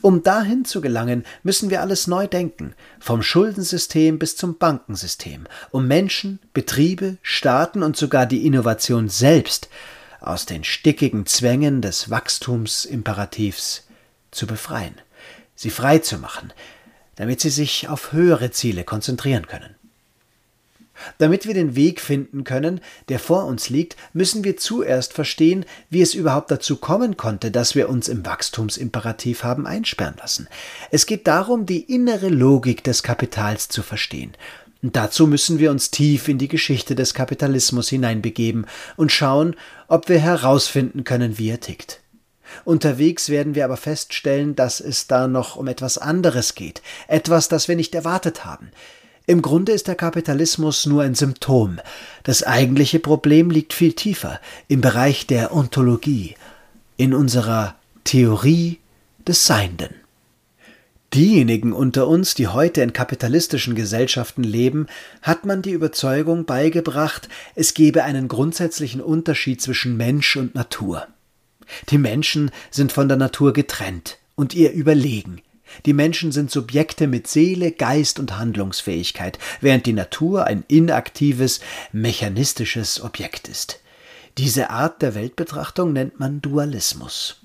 Um 0.00 0.22
dahin 0.22 0.64
zu 0.64 0.80
gelangen, 0.80 1.24
müssen 1.42 1.70
wir 1.70 1.80
alles 1.80 2.06
neu 2.06 2.26
denken, 2.26 2.74
vom 2.98 3.22
Schuldensystem 3.22 4.18
bis 4.18 4.36
zum 4.36 4.56
Bankensystem, 4.56 5.46
um 5.70 5.86
Menschen, 5.86 6.38
Betriebe, 6.54 7.18
Staaten 7.22 7.82
und 7.82 7.96
sogar 7.96 8.26
die 8.26 8.46
Innovation 8.46 9.08
selbst 9.08 9.68
aus 10.20 10.46
den 10.46 10.64
stickigen 10.64 11.26
Zwängen 11.26 11.82
des 11.82 12.10
Wachstumsimperativs 12.10 13.86
zu 14.30 14.46
befreien, 14.46 14.94
sie 15.54 15.70
frei 15.70 15.98
zu 15.98 16.18
machen, 16.18 16.52
damit 17.16 17.40
sie 17.40 17.50
sich 17.50 17.88
auf 17.88 18.12
höhere 18.12 18.50
Ziele 18.50 18.84
konzentrieren 18.84 19.46
können. 19.46 19.74
Damit 21.18 21.46
wir 21.46 21.54
den 21.54 21.74
Weg 21.74 22.00
finden 22.00 22.44
können, 22.44 22.80
der 23.08 23.18
vor 23.18 23.46
uns 23.46 23.68
liegt, 23.70 23.96
müssen 24.12 24.44
wir 24.44 24.56
zuerst 24.56 25.12
verstehen, 25.12 25.64
wie 25.90 26.02
es 26.02 26.14
überhaupt 26.14 26.50
dazu 26.50 26.76
kommen 26.76 27.16
konnte, 27.16 27.50
dass 27.50 27.74
wir 27.74 27.88
uns 27.88 28.08
im 28.08 28.24
Wachstumsimperativ 28.24 29.42
haben 29.42 29.66
einsperren 29.66 30.16
lassen. 30.18 30.48
Es 30.90 31.06
geht 31.06 31.26
darum, 31.26 31.66
die 31.66 31.80
innere 31.80 32.28
Logik 32.28 32.84
des 32.84 33.02
Kapitals 33.02 33.68
zu 33.68 33.82
verstehen. 33.82 34.32
Und 34.82 34.96
dazu 34.96 35.26
müssen 35.26 35.58
wir 35.58 35.70
uns 35.70 35.90
tief 35.90 36.28
in 36.28 36.38
die 36.38 36.48
Geschichte 36.48 36.94
des 36.94 37.14
Kapitalismus 37.14 37.88
hineinbegeben 37.88 38.66
und 38.96 39.12
schauen, 39.12 39.54
ob 39.86 40.08
wir 40.08 40.18
herausfinden 40.18 41.04
können, 41.04 41.38
wie 41.38 41.50
er 41.50 41.60
tickt. 41.60 42.01
Unterwegs 42.64 43.28
werden 43.28 43.54
wir 43.54 43.64
aber 43.64 43.76
feststellen, 43.76 44.54
dass 44.56 44.80
es 44.80 45.06
da 45.06 45.28
noch 45.28 45.56
um 45.56 45.68
etwas 45.68 45.98
anderes 45.98 46.54
geht, 46.54 46.82
etwas, 47.08 47.48
das 47.48 47.68
wir 47.68 47.76
nicht 47.76 47.94
erwartet 47.94 48.44
haben. 48.44 48.70
Im 49.26 49.40
Grunde 49.40 49.72
ist 49.72 49.86
der 49.86 49.94
Kapitalismus 49.94 50.84
nur 50.86 51.02
ein 51.02 51.14
Symptom. 51.14 51.78
Das 52.24 52.42
eigentliche 52.42 52.98
Problem 52.98 53.50
liegt 53.50 53.72
viel 53.72 53.92
tiefer, 53.92 54.40
im 54.68 54.80
Bereich 54.80 55.26
der 55.26 55.54
Ontologie, 55.54 56.34
in 56.96 57.14
unserer 57.14 57.76
Theorie 58.04 58.80
des 59.26 59.46
Seienden. 59.46 59.94
Diejenigen 61.14 61.74
unter 61.74 62.08
uns, 62.08 62.34
die 62.34 62.48
heute 62.48 62.80
in 62.80 62.94
kapitalistischen 62.94 63.74
Gesellschaften 63.74 64.42
leben, 64.42 64.86
hat 65.20 65.44
man 65.44 65.60
die 65.60 65.72
Überzeugung 65.72 66.46
beigebracht, 66.46 67.28
es 67.54 67.74
gebe 67.74 68.02
einen 68.02 68.28
grundsätzlichen 68.28 69.02
Unterschied 69.02 69.60
zwischen 69.60 69.96
Mensch 69.98 70.36
und 70.36 70.54
Natur. 70.54 71.06
Die 71.90 71.98
Menschen 71.98 72.50
sind 72.70 72.92
von 72.92 73.08
der 73.08 73.16
Natur 73.16 73.52
getrennt 73.52 74.18
und 74.34 74.54
ihr 74.54 74.72
überlegen. 74.72 75.42
Die 75.86 75.92
Menschen 75.92 76.32
sind 76.32 76.50
Subjekte 76.50 77.06
mit 77.06 77.26
Seele, 77.26 77.72
Geist 77.72 78.18
und 78.18 78.38
Handlungsfähigkeit, 78.38 79.38
während 79.60 79.86
die 79.86 79.92
Natur 79.92 80.44
ein 80.44 80.64
inaktives, 80.68 81.60
mechanistisches 81.92 83.02
Objekt 83.02 83.48
ist. 83.48 83.80
Diese 84.38 84.70
Art 84.70 85.02
der 85.02 85.14
Weltbetrachtung 85.14 85.92
nennt 85.92 86.18
man 86.18 86.40
Dualismus. 86.40 87.41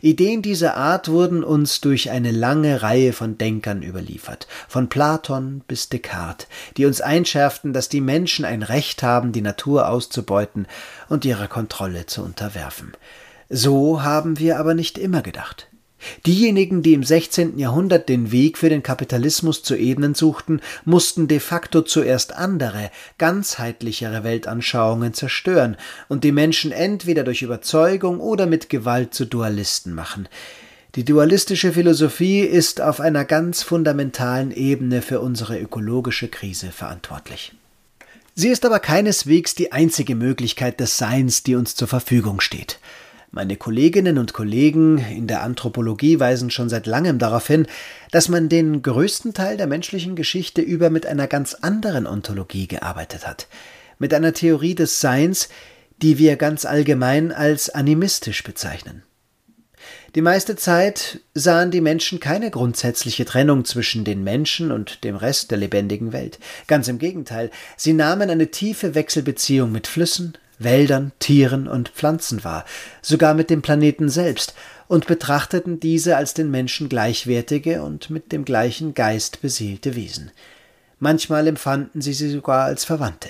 Ideen 0.00 0.42
dieser 0.42 0.76
Art 0.76 1.08
wurden 1.08 1.44
uns 1.44 1.80
durch 1.80 2.10
eine 2.10 2.30
lange 2.30 2.82
Reihe 2.82 3.12
von 3.12 3.38
Denkern 3.38 3.82
überliefert, 3.82 4.46
von 4.68 4.88
Platon 4.88 5.62
bis 5.68 5.88
Descartes, 5.88 6.48
die 6.76 6.86
uns 6.86 7.00
einschärften, 7.00 7.72
dass 7.72 7.88
die 7.88 8.00
Menschen 8.00 8.44
ein 8.44 8.62
Recht 8.62 9.02
haben, 9.02 9.32
die 9.32 9.42
Natur 9.42 9.88
auszubeuten 9.88 10.66
und 11.08 11.24
ihrer 11.24 11.48
Kontrolle 11.48 12.06
zu 12.06 12.22
unterwerfen. 12.22 12.92
So 13.48 14.02
haben 14.02 14.38
wir 14.38 14.58
aber 14.58 14.74
nicht 14.74 14.98
immer 14.98 15.22
gedacht. 15.22 15.67
Diejenigen, 16.26 16.82
die 16.82 16.94
im 16.94 17.02
16. 17.02 17.58
Jahrhundert 17.58 18.08
den 18.08 18.30
Weg 18.30 18.58
für 18.58 18.68
den 18.68 18.82
Kapitalismus 18.82 19.62
zu 19.62 19.76
ebnen 19.76 20.14
suchten, 20.14 20.60
mussten 20.84 21.28
de 21.28 21.40
facto 21.40 21.82
zuerst 21.82 22.34
andere, 22.34 22.90
ganzheitlichere 23.18 24.24
Weltanschauungen 24.24 25.14
zerstören 25.14 25.76
und 26.08 26.24
die 26.24 26.32
Menschen 26.32 26.72
entweder 26.72 27.24
durch 27.24 27.42
Überzeugung 27.42 28.20
oder 28.20 28.46
mit 28.46 28.68
Gewalt 28.68 29.14
zu 29.14 29.24
Dualisten 29.24 29.94
machen. 29.94 30.28
Die 30.94 31.04
dualistische 31.04 31.72
Philosophie 31.72 32.40
ist 32.40 32.80
auf 32.80 33.00
einer 33.00 33.24
ganz 33.24 33.62
fundamentalen 33.62 34.50
Ebene 34.50 35.02
für 35.02 35.20
unsere 35.20 35.60
ökologische 35.60 36.28
Krise 36.28 36.72
verantwortlich. 36.72 37.52
Sie 38.34 38.48
ist 38.48 38.64
aber 38.64 38.78
keineswegs 38.78 39.54
die 39.54 39.72
einzige 39.72 40.14
Möglichkeit 40.14 40.80
des 40.80 40.96
Seins, 40.96 41.42
die 41.42 41.56
uns 41.56 41.74
zur 41.74 41.88
Verfügung 41.88 42.40
steht. 42.40 42.78
Meine 43.30 43.56
Kolleginnen 43.56 44.16
und 44.16 44.32
Kollegen 44.32 44.98
in 44.98 45.26
der 45.26 45.42
Anthropologie 45.42 46.18
weisen 46.18 46.50
schon 46.50 46.70
seit 46.70 46.86
langem 46.86 47.18
darauf 47.18 47.46
hin, 47.46 47.66
dass 48.10 48.30
man 48.30 48.48
den 48.48 48.80
größten 48.80 49.34
Teil 49.34 49.58
der 49.58 49.66
menschlichen 49.66 50.16
Geschichte 50.16 50.62
über 50.62 50.88
mit 50.88 51.04
einer 51.04 51.26
ganz 51.26 51.52
anderen 51.54 52.06
Ontologie 52.06 52.66
gearbeitet 52.66 53.26
hat, 53.26 53.46
mit 53.98 54.14
einer 54.14 54.32
Theorie 54.32 54.74
des 54.74 55.00
Seins, 55.00 55.50
die 56.00 56.16
wir 56.16 56.36
ganz 56.36 56.64
allgemein 56.64 57.30
als 57.30 57.68
animistisch 57.68 58.42
bezeichnen. 58.44 59.02
Die 60.14 60.22
meiste 60.22 60.56
Zeit 60.56 61.20
sahen 61.34 61.70
die 61.70 61.82
Menschen 61.82 62.20
keine 62.20 62.50
grundsätzliche 62.50 63.26
Trennung 63.26 63.66
zwischen 63.66 64.04
den 64.04 64.24
Menschen 64.24 64.72
und 64.72 65.04
dem 65.04 65.16
Rest 65.16 65.50
der 65.50 65.58
lebendigen 65.58 66.14
Welt. 66.14 66.38
Ganz 66.66 66.88
im 66.88 66.98
Gegenteil, 66.98 67.50
sie 67.76 67.92
nahmen 67.92 68.30
eine 68.30 68.50
tiefe 68.50 68.94
Wechselbeziehung 68.94 69.70
mit 69.70 69.86
Flüssen, 69.86 70.38
Wäldern, 70.58 71.12
Tieren 71.18 71.68
und 71.68 71.90
Pflanzen 71.90 72.44
wahr, 72.44 72.64
sogar 73.02 73.34
mit 73.34 73.50
dem 73.50 73.62
Planeten 73.62 74.08
selbst, 74.08 74.54
und 74.88 75.06
betrachteten 75.06 75.80
diese 75.80 76.16
als 76.16 76.34
den 76.34 76.50
Menschen 76.50 76.88
gleichwertige 76.88 77.82
und 77.82 78.10
mit 78.10 78.32
dem 78.32 78.44
gleichen 78.44 78.94
Geist 78.94 79.42
besiedelte 79.42 79.94
Wesen. 79.94 80.30
Manchmal 80.98 81.46
empfanden 81.46 82.00
sie 82.00 82.14
sie 82.14 82.30
sogar 82.30 82.64
als 82.64 82.84
Verwandte. 82.84 83.28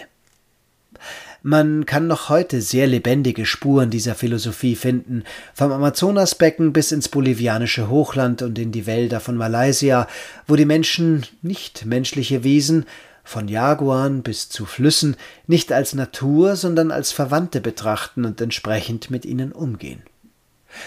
Man 1.43 1.87
kann 1.87 2.09
noch 2.09 2.29
heute 2.29 2.61
sehr 2.61 2.89
lebendige 2.89 3.47
Spuren 3.47 3.91
dieser 3.91 4.17
Philosophie 4.17 4.75
finden, 4.75 5.23
vom 5.55 5.71
Amazonasbecken 5.71 6.73
bis 6.73 6.91
ins 6.91 7.09
bolivianische 7.09 7.89
Hochland 7.89 8.43
und 8.43 8.59
in 8.59 8.73
die 8.73 8.87
Wälder 8.87 9.21
von 9.21 9.37
Malaysia, 9.37 10.09
wo 10.49 10.57
die 10.57 10.65
Menschen 10.65 11.25
nicht 11.43 11.85
menschliche 11.85 12.43
Wesen, 12.43 12.87
von 13.29 13.47
Jaguaren 13.47 14.23
bis 14.23 14.49
zu 14.49 14.65
Flüssen, 14.65 15.15
nicht 15.47 15.71
als 15.71 15.95
Natur, 15.95 16.57
sondern 16.57 16.91
als 16.91 17.13
Verwandte 17.13 17.61
betrachten 17.61 18.25
und 18.25 18.41
entsprechend 18.41 19.11
mit 19.11 19.27
ihnen 19.27 19.53
umgehen. 19.53 20.03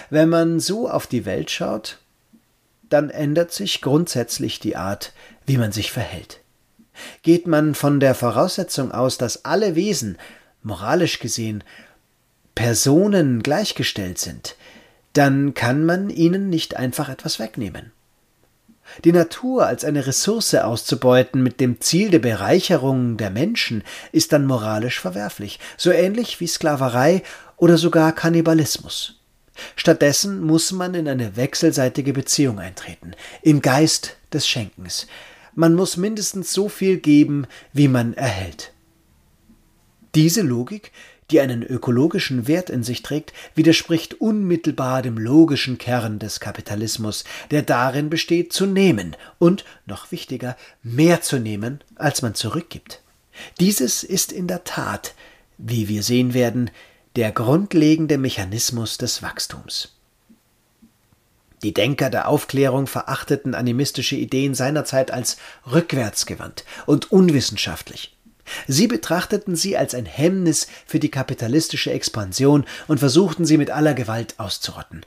Wenn 0.10 0.28
man 0.28 0.60
so 0.60 0.90
auf 0.90 1.06
die 1.06 1.26
Welt 1.26 1.52
schaut, 1.52 2.00
dann 2.90 3.12
ändert 3.12 3.52
sich 3.52 3.80
grundsätzlich 3.80 4.60
die 4.60 4.76
Art, 4.76 5.14
wie 5.46 5.58
man 5.58 5.72
sich 5.72 5.92
verhält. 5.92 6.40
Geht 7.22 7.46
man 7.46 7.76
von 7.76 8.00
der 8.00 8.16
Voraussetzung 8.16 8.92
aus, 8.92 9.20
dass 9.20 9.46
alle 9.46 9.76
Wesen, 9.76 10.18
moralisch 10.64 11.20
gesehen, 11.20 11.64
Personen 12.56 13.44
gleichgestellt 13.44 14.18
sind, 14.18 14.56
dann 15.14 15.54
kann 15.54 15.86
man 15.86 16.10
ihnen 16.10 16.50
nicht 16.50 16.76
einfach 16.76 17.08
etwas 17.08 17.38
wegnehmen. 17.38 17.92
Die 19.04 19.12
Natur 19.12 19.66
als 19.66 19.84
eine 19.86 20.06
Ressource 20.06 20.56
auszubeuten 20.56 21.42
mit 21.42 21.60
dem 21.60 21.82
Ziel 21.82 22.10
der 22.10 22.20
Bereicherung 22.20 23.18
der 23.18 23.30
Menschen 23.30 23.84
ist 24.12 24.34
dann 24.34 24.46
moralisch 24.46 25.00
verwerflich, 25.00 25.60
so 25.78 25.92
ähnlich 25.92 26.40
wie 26.40 26.48
Sklaverei 26.48 27.24
oder 27.58 27.78
sogar 27.78 28.14
Kannibalismus. 28.14 29.20
Stattdessen 29.76 30.42
muss 30.42 30.72
man 30.72 30.94
in 30.96 31.08
eine 31.08 31.36
wechselseitige 31.36 32.14
Beziehung 32.14 32.60
eintreten, 32.60 33.12
im 33.42 33.62
Geist 33.62 34.18
des 34.34 34.48
Schenkens. 34.48 35.08
Man 35.54 35.76
muss 35.76 35.98
mindestens 35.98 36.54
so 36.54 36.70
viel 36.70 36.98
geben, 36.98 37.46
wie 37.74 37.88
man 37.88 38.14
erhält. 38.14 38.72
Diese 40.16 40.42
Logik 40.42 40.92
die 41.32 41.40
einen 41.40 41.64
ökologischen 41.64 42.48
Wert 42.48 42.70
in 42.70 42.84
sich 42.84 43.02
trägt, 43.02 43.34
widerspricht 43.56 44.22
unmittelbar 44.22 45.02
dem 45.02 45.18
logischen 45.18 45.78
Kern 45.78 46.20
des 46.20 46.40
Kapitalismus, 46.40 47.24
der 47.50 47.62
darin 47.62 48.10
besteht, 48.10 48.54
zu 48.54 48.66
nehmen 48.66 49.16
und, 49.40 49.66
noch 49.86 50.12
wichtiger, 50.12 50.58
mehr 50.84 51.22
zu 51.22 51.40
nehmen, 51.40 51.82
als 51.96 52.22
man 52.22 52.36
zurückgibt. 52.36 53.02
Dieses 53.60 54.04
ist 54.04 54.32
in 54.32 54.48
der 54.48 54.64
Tat, 54.64 55.16
wie 55.58 55.88
wir 55.88 56.04
sehen 56.04 56.34
werden, 56.34 56.70
der 57.16 57.32
grundlegende 57.32 58.18
Mechanismus 58.18 58.98
des 58.98 59.22
Wachstums. 59.22 59.96
Die 61.64 61.74
Denker 61.74 62.10
der 62.10 62.28
Aufklärung 62.28 62.88
verachteten 62.88 63.54
animistische 63.54 64.16
Ideen 64.16 64.56
seinerzeit 64.56 65.12
als 65.12 65.38
rückwärtsgewandt 65.72 66.66
und 66.88 67.12
unwissenschaftlich. 67.12 68.18
Sie 68.68 68.88
betrachteten 68.88 69.56
sie 69.56 69.78
als 69.78 69.96
ein 69.96 70.06
Hemmnis 70.06 70.68
für 70.86 71.00
die 71.00 71.12
kapitalistische 71.12 71.92
Expansion 71.92 72.66
und 72.88 73.00
versuchten 73.00 73.46
sie 73.46 73.58
mit 73.58 73.72
aller 73.72 73.94
Gewalt 73.94 74.36
auszurotten. 74.38 75.06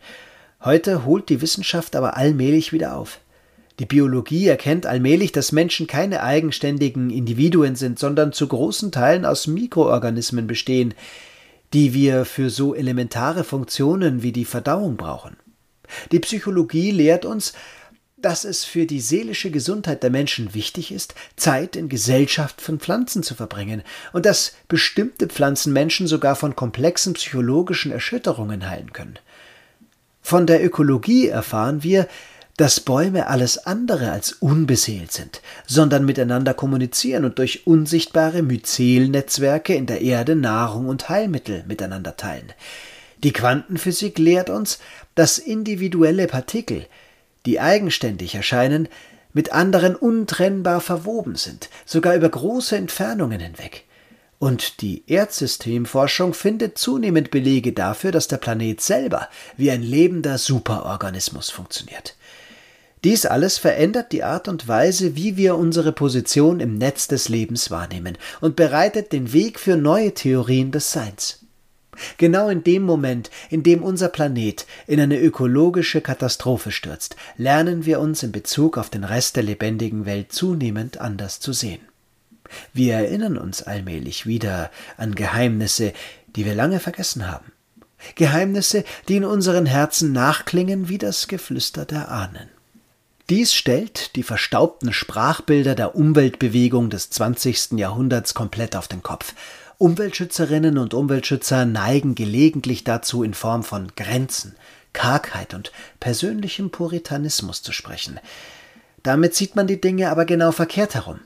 Heute 0.62 1.04
holt 1.04 1.28
die 1.28 1.42
Wissenschaft 1.42 1.96
aber 1.96 2.16
allmählich 2.16 2.72
wieder 2.72 2.96
auf. 2.96 3.20
Die 3.80 3.86
Biologie 3.86 4.46
erkennt 4.46 4.86
allmählich, 4.86 5.32
dass 5.32 5.50
Menschen 5.50 5.86
keine 5.86 6.22
eigenständigen 6.22 7.10
Individuen 7.10 7.74
sind, 7.74 7.98
sondern 7.98 8.32
zu 8.32 8.46
großen 8.46 8.92
Teilen 8.92 9.24
aus 9.24 9.48
Mikroorganismen 9.48 10.46
bestehen, 10.46 10.94
die 11.72 11.92
wir 11.92 12.24
für 12.24 12.50
so 12.50 12.74
elementare 12.74 13.42
Funktionen 13.42 14.22
wie 14.22 14.30
die 14.30 14.44
Verdauung 14.44 14.96
brauchen. 14.96 15.36
Die 16.12 16.20
Psychologie 16.20 16.92
lehrt 16.92 17.24
uns, 17.24 17.52
dass 18.24 18.44
es 18.44 18.64
für 18.64 18.86
die 18.86 19.00
seelische 19.00 19.50
Gesundheit 19.50 20.02
der 20.02 20.08
Menschen 20.08 20.54
wichtig 20.54 20.92
ist, 20.92 21.14
Zeit 21.36 21.76
in 21.76 21.90
Gesellschaft 21.90 22.62
von 22.62 22.80
Pflanzen 22.80 23.22
zu 23.22 23.34
verbringen 23.34 23.82
und 24.14 24.24
dass 24.24 24.54
bestimmte 24.66 25.26
Pflanzen 25.26 25.74
Menschen 25.74 26.06
sogar 26.06 26.34
von 26.34 26.56
komplexen 26.56 27.12
psychologischen 27.12 27.92
Erschütterungen 27.92 28.68
heilen 28.68 28.94
können. 28.94 29.18
Von 30.22 30.46
der 30.46 30.64
Ökologie 30.64 31.28
erfahren 31.28 31.82
wir, 31.82 32.08
dass 32.56 32.80
Bäume 32.80 33.26
alles 33.26 33.58
andere 33.66 34.10
als 34.10 34.32
unbeseelt 34.32 35.12
sind, 35.12 35.42
sondern 35.66 36.06
miteinander 36.06 36.54
kommunizieren 36.54 37.26
und 37.26 37.38
durch 37.38 37.66
unsichtbare 37.66 38.42
Myzelnetzwerke 38.42 39.74
in 39.74 39.84
der 39.84 40.00
Erde 40.00 40.34
Nahrung 40.34 40.88
und 40.88 41.10
Heilmittel 41.10 41.64
miteinander 41.66 42.16
teilen. 42.16 42.54
Die 43.22 43.32
Quantenphysik 43.32 44.18
lehrt 44.18 44.48
uns, 44.48 44.78
dass 45.14 45.38
individuelle 45.38 46.26
Partikel, 46.26 46.86
die 47.46 47.60
eigenständig 47.60 48.34
erscheinen, 48.34 48.88
mit 49.32 49.52
anderen 49.52 49.96
untrennbar 49.96 50.80
verwoben 50.80 51.36
sind, 51.36 51.68
sogar 51.84 52.14
über 52.14 52.28
große 52.28 52.76
Entfernungen 52.76 53.40
hinweg. 53.40 53.84
Und 54.38 54.80
die 54.80 55.04
Erdsystemforschung 55.06 56.34
findet 56.34 56.78
zunehmend 56.78 57.30
Belege 57.30 57.72
dafür, 57.72 58.12
dass 58.12 58.28
der 58.28 58.36
Planet 58.36 58.80
selber 58.80 59.28
wie 59.56 59.70
ein 59.70 59.82
lebender 59.82 60.38
Superorganismus 60.38 61.50
funktioniert. 61.50 62.16
Dies 63.04 63.26
alles 63.26 63.58
verändert 63.58 64.12
die 64.12 64.24
Art 64.24 64.48
und 64.48 64.66
Weise, 64.66 65.14
wie 65.14 65.36
wir 65.36 65.56
unsere 65.56 65.92
Position 65.92 66.60
im 66.60 66.78
Netz 66.78 67.06
des 67.06 67.28
Lebens 67.28 67.70
wahrnehmen 67.70 68.16
und 68.40 68.56
bereitet 68.56 69.12
den 69.12 69.32
Weg 69.32 69.60
für 69.60 69.76
neue 69.76 70.14
Theorien 70.14 70.72
des 70.72 70.90
Seins. 70.90 71.43
Genau 72.18 72.48
in 72.48 72.64
dem 72.64 72.82
Moment, 72.82 73.30
in 73.50 73.62
dem 73.62 73.82
unser 73.82 74.08
Planet 74.08 74.66
in 74.86 75.00
eine 75.00 75.18
ökologische 75.18 76.00
Katastrophe 76.00 76.72
stürzt, 76.72 77.16
lernen 77.36 77.84
wir 77.84 78.00
uns 78.00 78.22
in 78.22 78.32
Bezug 78.32 78.78
auf 78.78 78.90
den 78.90 79.04
Rest 79.04 79.36
der 79.36 79.42
lebendigen 79.42 80.06
Welt 80.06 80.32
zunehmend 80.32 80.98
anders 80.98 81.40
zu 81.40 81.52
sehen. 81.52 81.80
Wir 82.72 82.94
erinnern 82.94 83.38
uns 83.38 83.62
allmählich 83.62 84.26
wieder 84.26 84.70
an 84.96 85.14
Geheimnisse, 85.14 85.92
die 86.36 86.44
wir 86.44 86.54
lange 86.54 86.80
vergessen 86.80 87.30
haben. 87.30 87.52
Geheimnisse, 88.16 88.84
die 89.08 89.16
in 89.16 89.24
unseren 89.24 89.66
Herzen 89.66 90.12
nachklingen 90.12 90.88
wie 90.88 90.98
das 90.98 91.26
Geflüster 91.26 91.84
der 91.84 92.10
Ahnen. 92.10 92.50
Dies 93.30 93.54
stellt 93.54 94.16
die 94.16 94.22
verstaubten 94.22 94.92
Sprachbilder 94.92 95.74
der 95.74 95.94
Umweltbewegung 95.94 96.90
des 96.90 97.08
20. 97.08 97.72
Jahrhunderts 97.72 98.34
komplett 98.34 98.76
auf 98.76 98.86
den 98.86 99.02
Kopf 99.02 99.34
Umweltschützerinnen 99.78 100.78
und 100.78 100.94
Umweltschützer 100.94 101.66
neigen 101.66 102.14
gelegentlich 102.14 102.84
dazu, 102.84 103.22
in 103.22 103.34
Form 103.34 103.64
von 103.64 103.92
Grenzen, 103.96 104.54
Kargheit 104.92 105.54
und 105.54 105.72
persönlichem 106.00 106.70
Puritanismus 106.70 107.62
zu 107.62 107.72
sprechen. 107.72 108.20
Damit 109.02 109.34
sieht 109.34 109.56
man 109.56 109.66
die 109.66 109.80
Dinge 109.80 110.10
aber 110.10 110.24
genau 110.24 110.52
verkehrt 110.52 110.94
herum. 110.94 111.20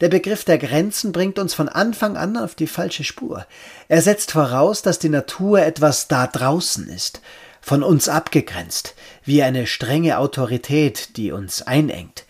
Der 0.00 0.08
Begriff 0.08 0.44
der 0.44 0.58
Grenzen 0.58 1.12
bringt 1.12 1.38
uns 1.38 1.52
von 1.52 1.68
Anfang 1.68 2.16
an 2.16 2.36
auf 2.36 2.54
die 2.54 2.68
falsche 2.68 3.04
Spur. 3.04 3.46
Er 3.88 4.02
setzt 4.02 4.30
voraus, 4.30 4.82
dass 4.82 5.00
die 5.00 5.08
Natur 5.08 5.60
etwas 5.60 6.08
da 6.08 6.26
draußen 6.28 6.88
ist, 6.88 7.20
von 7.60 7.82
uns 7.82 8.08
abgegrenzt, 8.08 8.94
wie 9.24 9.42
eine 9.42 9.66
strenge 9.66 10.18
Autorität, 10.18 11.16
die 11.16 11.32
uns 11.32 11.62
einengt. 11.62 12.24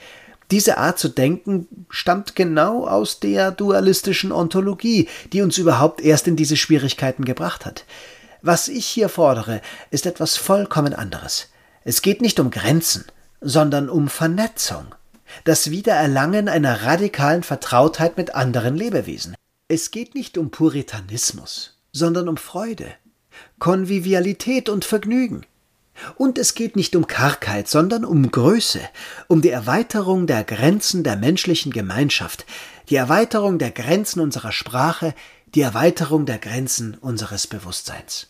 Diese 0.50 0.78
Art 0.78 0.98
zu 0.98 1.08
denken 1.08 1.68
stammt 1.88 2.36
genau 2.36 2.86
aus 2.86 3.20
der 3.20 3.50
dualistischen 3.50 4.32
Ontologie, 4.32 5.08
die 5.32 5.42
uns 5.42 5.58
überhaupt 5.58 6.00
erst 6.00 6.28
in 6.28 6.36
diese 6.36 6.56
Schwierigkeiten 6.56 7.24
gebracht 7.24 7.64
hat. 7.64 7.84
Was 8.42 8.68
ich 8.68 8.84
hier 8.84 9.08
fordere, 9.08 9.62
ist 9.90 10.06
etwas 10.06 10.36
vollkommen 10.36 10.92
anderes. 10.92 11.48
Es 11.82 12.02
geht 12.02 12.20
nicht 12.20 12.38
um 12.40 12.50
Grenzen, 12.50 13.06
sondern 13.40 13.88
um 13.88 14.08
Vernetzung, 14.08 14.94
das 15.44 15.70
Wiedererlangen 15.70 16.48
einer 16.48 16.82
radikalen 16.82 17.42
Vertrautheit 17.42 18.16
mit 18.16 18.34
anderen 18.34 18.76
Lebewesen. 18.76 19.34
Es 19.68 19.90
geht 19.90 20.14
nicht 20.14 20.36
um 20.36 20.50
Puritanismus, 20.50 21.78
sondern 21.92 22.28
um 22.28 22.36
Freude, 22.36 22.86
Konvivialität 23.58 24.68
und 24.68 24.84
Vergnügen. 24.84 25.46
Und 26.16 26.38
es 26.38 26.54
geht 26.54 26.76
nicht 26.76 26.96
um 26.96 27.06
Kargheit, 27.06 27.68
sondern 27.68 28.04
um 28.04 28.30
Größe, 28.30 28.80
um 29.28 29.42
die 29.42 29.50
Erweiterung 29.50 30.26
der 30.26 30.44
Grenzen 30.44 31.04
der 31.04 31.16
menschlichen 31.16 31.72
Gemeinschaft, 31.72 32.46
die 32.88 32.96
Erweiterung 32.96 33.58
der 33.58 33.70
Grenzen 33.70 34.20
unserer 34.20 34.52
Sprache, 34.52 35.14
die 35.54 35.60
Erweiterung 35.60 36.26
der 36.26 36.38
Grenzen 36.38 36.94
unseres 37.00 37.46
Bewusstseins. 37.46 38.28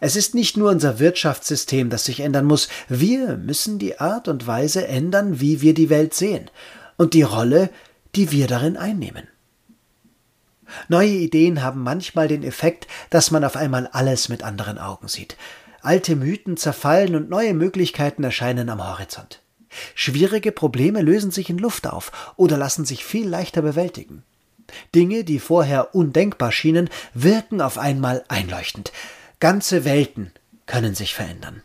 Es 0.00 0.16
ist 0.16 0.34
nicht 0.34 0.56
nur 0.56 0.70
unser 0.70 0.98
Wirtschaftssystem, 0.98 1.88
das 1.88 2.04
sich 2.04 2.20
ändern 2.20 2.44
muss, 2.44 2.68
wir 2.88 3.36
müssen 3.36 3.78
die 3.78 4.00
Art 4.00 4.28
und 4.28 4.46
Weise 4.46 4.86
ändern, 4.86 5.40
wie 5.40 5.60
wir 5.60 5.74
die 5.74 5.90
Welt 5.90 6.14
sehen 6.14 6.50
und 6.96 7.14
die 7.14 7.22
Rolle, 7.22 7.70
die 8.14 8.30
wir 8.30 8.46
darin 8.46 8.76
einnehmen. 8.76 9.28
Neue 10.88 11.10
Ideen 11.10 11.62
haben 11.62 11.82
manchmal 11.82 12.28
den 12.28 12.42
Effekt, 12.42 12.86
dass 13.10 13.30
man 13.30 13.44
auf 13.44 13.56
einmal 13.56 13.88
alles 13.88 14.28
mit 14.28 14.42
anderen 14.42 14.78
Augen 14.78 15.08
sieht, 15.08 15.36
alte 15.82 16.16
Mythen 16.16 16.56
zerfallen 16.56 17.14
und 17.14 17.28
neue 17.28 17.54
Möglichkeiten 17.54 18.24
erscheinen 18.24 18.68
am 18.68 18.86
Horizont. 18.86 19.40
Schwierige 19.94 20.52
Probleme 20.52 21.02
lösen 21.02 21.30
sich 21.30 21.50
in 21.50 21.58
Luft 21.58 21.86
auf 21.86 22.34
oder 22.36 22.56
lassen 22.56 22.84
sich 22.84 23.04
viel 23.04 23.28
leichter 23.28 23.62
bewältigen. 23.62 24.22
Dinge, 24.94 25.24
die 25.24 25.38
vorher 25.38 25.94
undenkbar 25.94 26.52
schienen, 26.52 26.88
wirken 27.14 27.60
auf 27.60 27.78
einmal 27.78 28.24
einleuchtend. 28.28 28.92
Ganze 29.40 29.84
Welten 29.84 30.30
können 30.66 30.94
sich 30.94 31.14
verändern. 31.14 31.62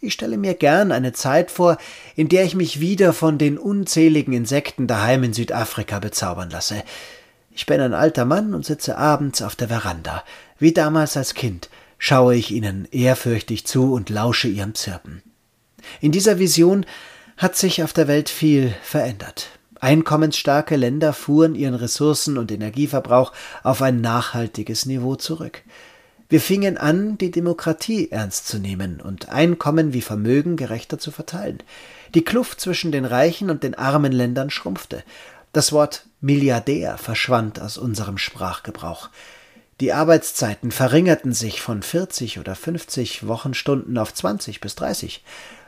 Ich 0.00 0.12
stelle 0.12 0.36
mir 0.36 0.54
gern 0.54 0.92
eine 0.92 1.14
Zeit 1.14 1.50
vor, 1.50 1.78
in 2.14 2.28
der 2.28 2.44
ich 2.44 2.54
mich 2.54 2.78
wieder 2.78 3.14
von 3.14 3.38
den 3.38 3.56
unzähligen 3.56 4.34
Insekten 4.34 4.86
daheim 4.86 5.24
in 5.24 5.32
Südafrika 5.32 5.98
bezaubern 5.98 6.50
lasse. 6.50 6.82
Ich 7.54 7.64
bin 7.66 7.80
ein 7.80 7.94
alter 7.94 8.24
Mann 8.24 8.52
und 8.52 8.66
sitze 8.66 8.98
abends 8.98 9.40
auf 9.40 9.56
der 9.56 9.68
Veranda, 9.68 10.22
wie 10.58 10.72
damals 10.72 11.16
als 11.16 11.34
Kind, 11.34 11.70
schaue 12.04 12.36
ich 12.36 12.50
ihnen 12.50 12.86
ehrfürchtig 12.90 13.66
zu 13.66 13.94
und 13.94 14.10
lausche 14.10 14.46
ihrem 14.46 14.74
Zirpen. 14.74 15.22
In 16.02 16.12
dieser 16.12 16.38
Vision 16.38 16.84
hat 17.38 17.56
sich 17.56 17.82
auf 17.82 17.94
der 17.94 18.08
Welt 18.08 18.28
viel 18.28 18.74
verändert. 18.82 19.48
Einkommensstarke 19.80 20.76
Länder 20.76 21.14
fuhren 21.14 21.54
ihren 21.54 21.74
Ressourcen- 21.74 22.36
und 22.36 22.52
Energieverbrauch 22.52 23.32
auf 23.62 23.80
ein 23.80 24.02
nachhaltiges 24.02 24.84
Niveau 24.84 25.16
zurück. 25.16 25.62
Wir 26.28 26.42
fingen 26.42 26.76
an, 26.76 27.16
die 27.16 27.30
Demokratie 27.30 28.10
ernst 28.10 28.48
zu 28.48 28.58
nehmen 28.58 29.00
und 29.00 29.30
Einkommen 29.30 29.94
wie 29.94 30.02
Vermögen 30.02 30.56
gerechter 30.56 30.98
zu 30.98 31.10
verteilen. 31.10 31.62
Die 32.14 32.22
Kluft 32.22 32.60
zwischen 32.60 32.92
den 32.92 33.06
reichen 33.06 33.48
und 33.48 33.62
den 33.62 33.76
armen 33.76 34.12
Ländern 34.12 34.50
schrumpfte. 34.50 35.02
Das 35.54 35.72
Wort 35.72 36.04
Milliardär 36.20 36.98
verschwand 36.98 37.62
aus 37.62 37.78
unserem 37.78 38.18
Sprachgebrauch. 38.18 39.08
Die 39.80 39.92
Arbeitszeiten 39.92 40.70
verringerten 40.70 41.32
sich 41.32 41.60
von 41.60 41.82
40 41.82 42.38
oder 42.38 42.54
50 42.54 43.26
Wochenstunden 43.26 43.98
auf 43.98 44.14
20 44.14 44.60
bis 44.60 44.76
30. 44.76 45.24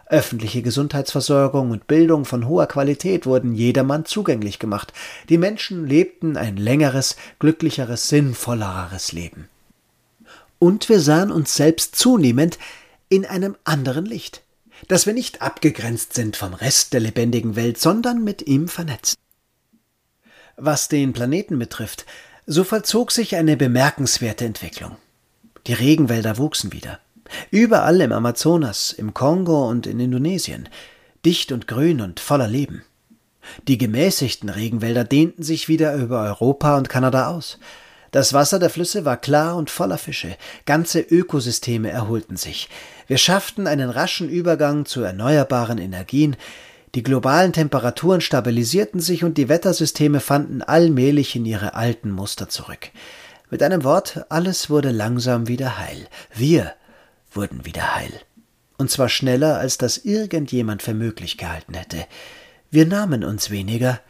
Öffentliche 0.08 0.62
Gesundheitsversorgung 0.62 1.72
und 1.72 1.88
Bildung 1.88 2.24
von 2.24 2.46
hoher 2.46 2.68
Qualität 2.68 3.26
wurden 3.26 3.52
jedermann 3.54 4.04
zugänglich 4.04 4.60
gemacht. 4.60 4.92
Die 5.28 5.38
Menschen 5.38 5.84
lebten 5.84 6.36
ein 6.36 6.56
längeres, 6.56 7.16
glücklicheres, 7.40 8.08
sinnvolleres 8.08 9.10
Leben. 9.10 9.48
Und 10.60 10.88
wir 10.88 11.00
sahen 11.00 11.32
uns 11.32 11.56
selbst 11.56 11.96
zunehmend 11.96 12.58
in 13.08 13.26
einem 13.26 13.56
anderen 13.64 14.06
Licht, 14.06 14.42
dass 14.86 15.06
wir 15.06 15.12
nicht 15.12 15.42
abgegrenzt 15.42 16.14
sind 16.14 16.36
vom 16.36 16.54
Rest 16.54 16.92
der 16.92 17.00
lebendigen 17.00 17.56
Welt, 17.56 17.78
sondern 17.78 18.22
mit 18.22 18.46
ihm 18.46 18.68
vernetzt. 18.68 19.16
Was 20.56 20.88
den 20.88 21.12
Planeten 21.12 21.58
betrifft, 21.58 22.06
so 22.46 22.62
vollzog 22.64 23.10
sich 23.10 23.36
eine 23.36 23.56
bemerkenswerte 23.56 24.44
Entwicklung. 24.44 24.96
Die 25.66 25.72
Regenwälder 25.72 26.38
wuchsen 26.38 26.72
wieder. 26.72 27.00
Überall 27.50 28.00
im 28.00 28.12
Amazonas, 28.12 28.92
im 28.92 29.14
Kongo 29.14 29.68
und 29.68 29.86
in 29.86 29.98
Indonesien, 29.98 30.68
dicht 31.24 31.50
und 31.50 31.66
grün 31.66 32.00
und 32.00 32.20
voller 32.20 32.46
Leben. 32.46 32.84
Die 33.66 33.78
gemäßigten 33.78 34.48
Regenwälder 34.48 35.04
dehnten 35.04 35.42
sich 35.42 35.68
wieder 35.68 35.94
über 35.94 36.22
Europa 36.22 36.76
und 36.76 36.88
Kanada 36.88 37.28
aus. 37.28 37.58
Das 38.12 38.32
Wasser 38.32 38.60
der 38.60 38.70
Flüsse 38.70 39.04
war 39.04 39.16
klar 39.16 39.56
und 39.56 39.68
voller 39.68 39.98
Fische, 39.98 40.36
ganze 40.64 41.00
Ökosysteme 41.00 41.90
erholten 41.90 42.36
sich. 42.36 42.68
Wir 43.08 43.18
schafften 43.18 43.66
einen 43.66 43.90
raschen 43.90 44.28
Übergang 44.28 44.86
zu 44.86 45.02
erneuerbaren 45.02 45.78
Energien, 45.78 46.36
die 46.96 47.02
globalen 47.02 47.52
Temperaturen 47.52 48.22
stabilisierten 48.22 49.00
sich 49.00 49.22
und 49.22 49.36
die 49.36 49.50
Wettersysteme 49.50 50.18
fanden 50.18 50.62
allmählich 50.62 51.36
in 51.36 51.44
ihre 51.44 51.74
alten 51.74 52.10
Muster 52.10 52.48
zurück. 52.48 52.88
Mit 53.50 53.62
einem 53.62 53.84
Wort, 53.84 54.24
alles 54.30 54.70
wurde 54.70 54.92
langsam 54.92 55.46
wieder 55.46 55.78
heil. 55.78 56.08
Wir 56.34 56.72
wurden 57.30 57.66
wieder 57.66 57.96
heil. 57.96 58.12
Und 58.78 58.90
zwar 58.90 59.10
schneller, 59.10 59.58
als 59.58 59.76
das 59.76 59.98
irgendjemand 59.98 60.82
für 60.82 60.94
möglich 60.94 61.36
gehalten 61.36 61.74
hätte. 61.74 62.06
Wir 62.70 62.86
nahmen 62.86 63.24
uns 63.24 63.50
weniger, 63.50 64.00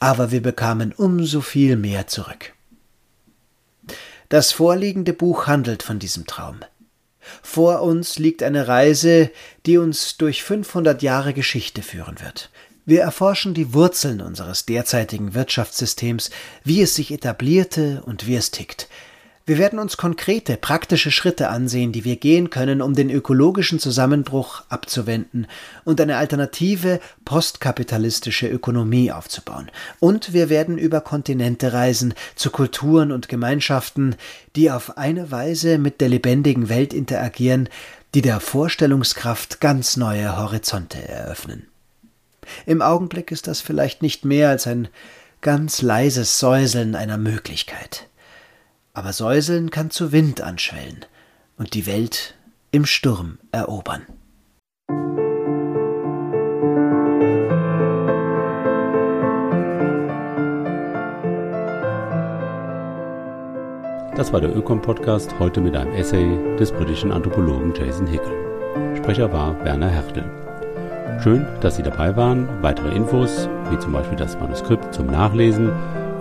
aber 0.00 0.32
wir 0.32 0.42
bekamen 0.42 0.92
umso 0.92 1.40
viel 1.40 1.76
mehr 1.76 2.08
zurück. 2.08 2.52
Das 4.28 4.50
vorliegende 4.50 5.12
Buch 5.12 5.46
handelt 5.46 5.84
von 5.84 6.00
diesem 6.00 6.26
Traum. 6.26 6.56
Vor 7.42 7.82
uns 7.82 8.18
liegt 8.18 8.42
eine 8.42 8.68
Reise, 8.68 9.30
die 9.66 9.78
uns 9.78 10.16
durch 10.16 10.42
500 10.42 11.02
Jahre 11.02 11.32
Geschichte 11.34 11.82
führen 11.82 12.20
wird. 12.20 12.50
Wir 12.84 13.02
erforschen 13.02 13.54
die 13.54 13.74
Wurzeln 13.74 14.20
unseres 14.20 14.66
derzeitigen 14.66 15.34
Wirtschaftssystems, 15.34 16.30
wie 16.64 16.82
es 16.82 16.96
sich 16.96 17.12
etablierte 17.12 18.02
und 18.04 18.26
wie 18.26 18.34
es 18.34 18.50
tickt. 18.50 18.88
Wir 19.44 19.58
werden 19.58 19.80
uns 19.80 19.96
konkrete, 19.96 20.56
praktische 20.56 21.10
Schritte 21.10 21.48
ansehen, 21.48 21.90
die 21.90 22.04
wir 22.04 22.14
gehen 22.14 22.48
können, 22.50 22.80
um 22.80 22.94
den 22.94 23.10
ökologischen 23.10 23.80
Zusammenbruch 23.80 24.62
abzuwenden 24.68 25.48
und 25.82 26.00
eine 26.00 26.16
alternative 26.16 27.00
postkapitalistische 27.24 28.46
Ökonomie 28.46 29.10
aufzubauen. 29.10 29.68
Und 29.98 30.32
wir 30.32 30.48
werden 30.48 30.78
über 30.78 31.00
Kontinente 31.00 31.72
reisen, 31.72 32.14
zu 32.36 32.50
Kulturen 32.50 33.10
und 33.10 33.28
Gemeinschaften, 33.28 34.14
die 34.54 34.70
auf 34.70 34.96
eine 34.96 35.32
Weise 35.32 35.78
mit 35.78 36.00
der 36.00 36.08
lebendigen 36.08 36.68
Welt 36.68 36.94
interagieren, 36.94 37.68
die 38.14 38.22
der 38.22 38.38
Vorstellungskraft 38.38 39.60
ganz 39.60 39.96
neue 39.96 40.36
Horizonte 40.36 41.08
eröffnen. 41.08 41.66
Im 42.64 42.80
Augenblick 42.80 43.32
ist 43.32 43.48
das 43.48 43.60
vielleicht 43.60 44.02
nicht 44.02 44.24
mehr 44.24 44.50
als 44.50 44.68
ein 44.68 44.86
ganz 45.40 45.82
leises 45.82 46.38
Säuseln 46.38 46.94
einer 46.94 47.18
Möglichkeit 47.18 48.06
aber 48.92 49.12
Säuseln 49.12 49.70
kann 49.70 49.90
zu 49.90 50.12
Wind 50.12 50.40
anschwellen 50.40 51.06
und 51.56 51.74
die 51.74 51.86
Welt 51.86 52.34
im 52.70 52.84
Sturm 52.84 53.38
erobern. 53.50 54.06
Das 64.14 64.32
war 64.32 64.40
der 64.40 64.54
Ökom-Podcast 64.54 65.34
heute 65.38 65.60
mit 65.60 65.74
einem 65.74 65.94
Essay 65.94 66.56
des 66.58 66.70
britischen 66.70 67.10
Anthropologen 67.10 67.74
Jason 67.74 68.06
Hickel. 68.06 68.96
Sprecher 68.96 69.32
war 69.32 69.58
Werner 69.64 69.88
Hertel. 69.88 70.24
Schön, 71.22 71.46
dass 71.60 71.76
Sie 71.76 71.82
dabei 71.82 72.14
waren. 72.14 72.46
Weitere 72.62 72.94
Infos, 72.94 73.48
wie 73.70 73.78
zum 73.78 73.92
Beispiel 73.92 74.16
das 74.16 74.38
Manuskript 74.38 74.94
zum 74.94 75.06
Nachlesen, 75.06 75.72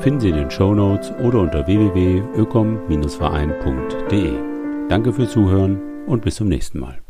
finden 0.01 0.19
Sie 0.19 0.29
in 0.29 0.35
den 0.35 0.51
Show 0.51 0.73
Notes 0.73 1.13
oder 1.21 1.39
unter 1.39 1.65
www.ökom-verein.de. 1.67 4.33
Danke 4.89 5.13
fürs 5.13 5.31
Zuhören 5.31 5.79
und 6.07 6.23
bis 6.23 6.35
zum 6.35 6.49
nächsten 6.49 6.79
Mal. 6.79 7.00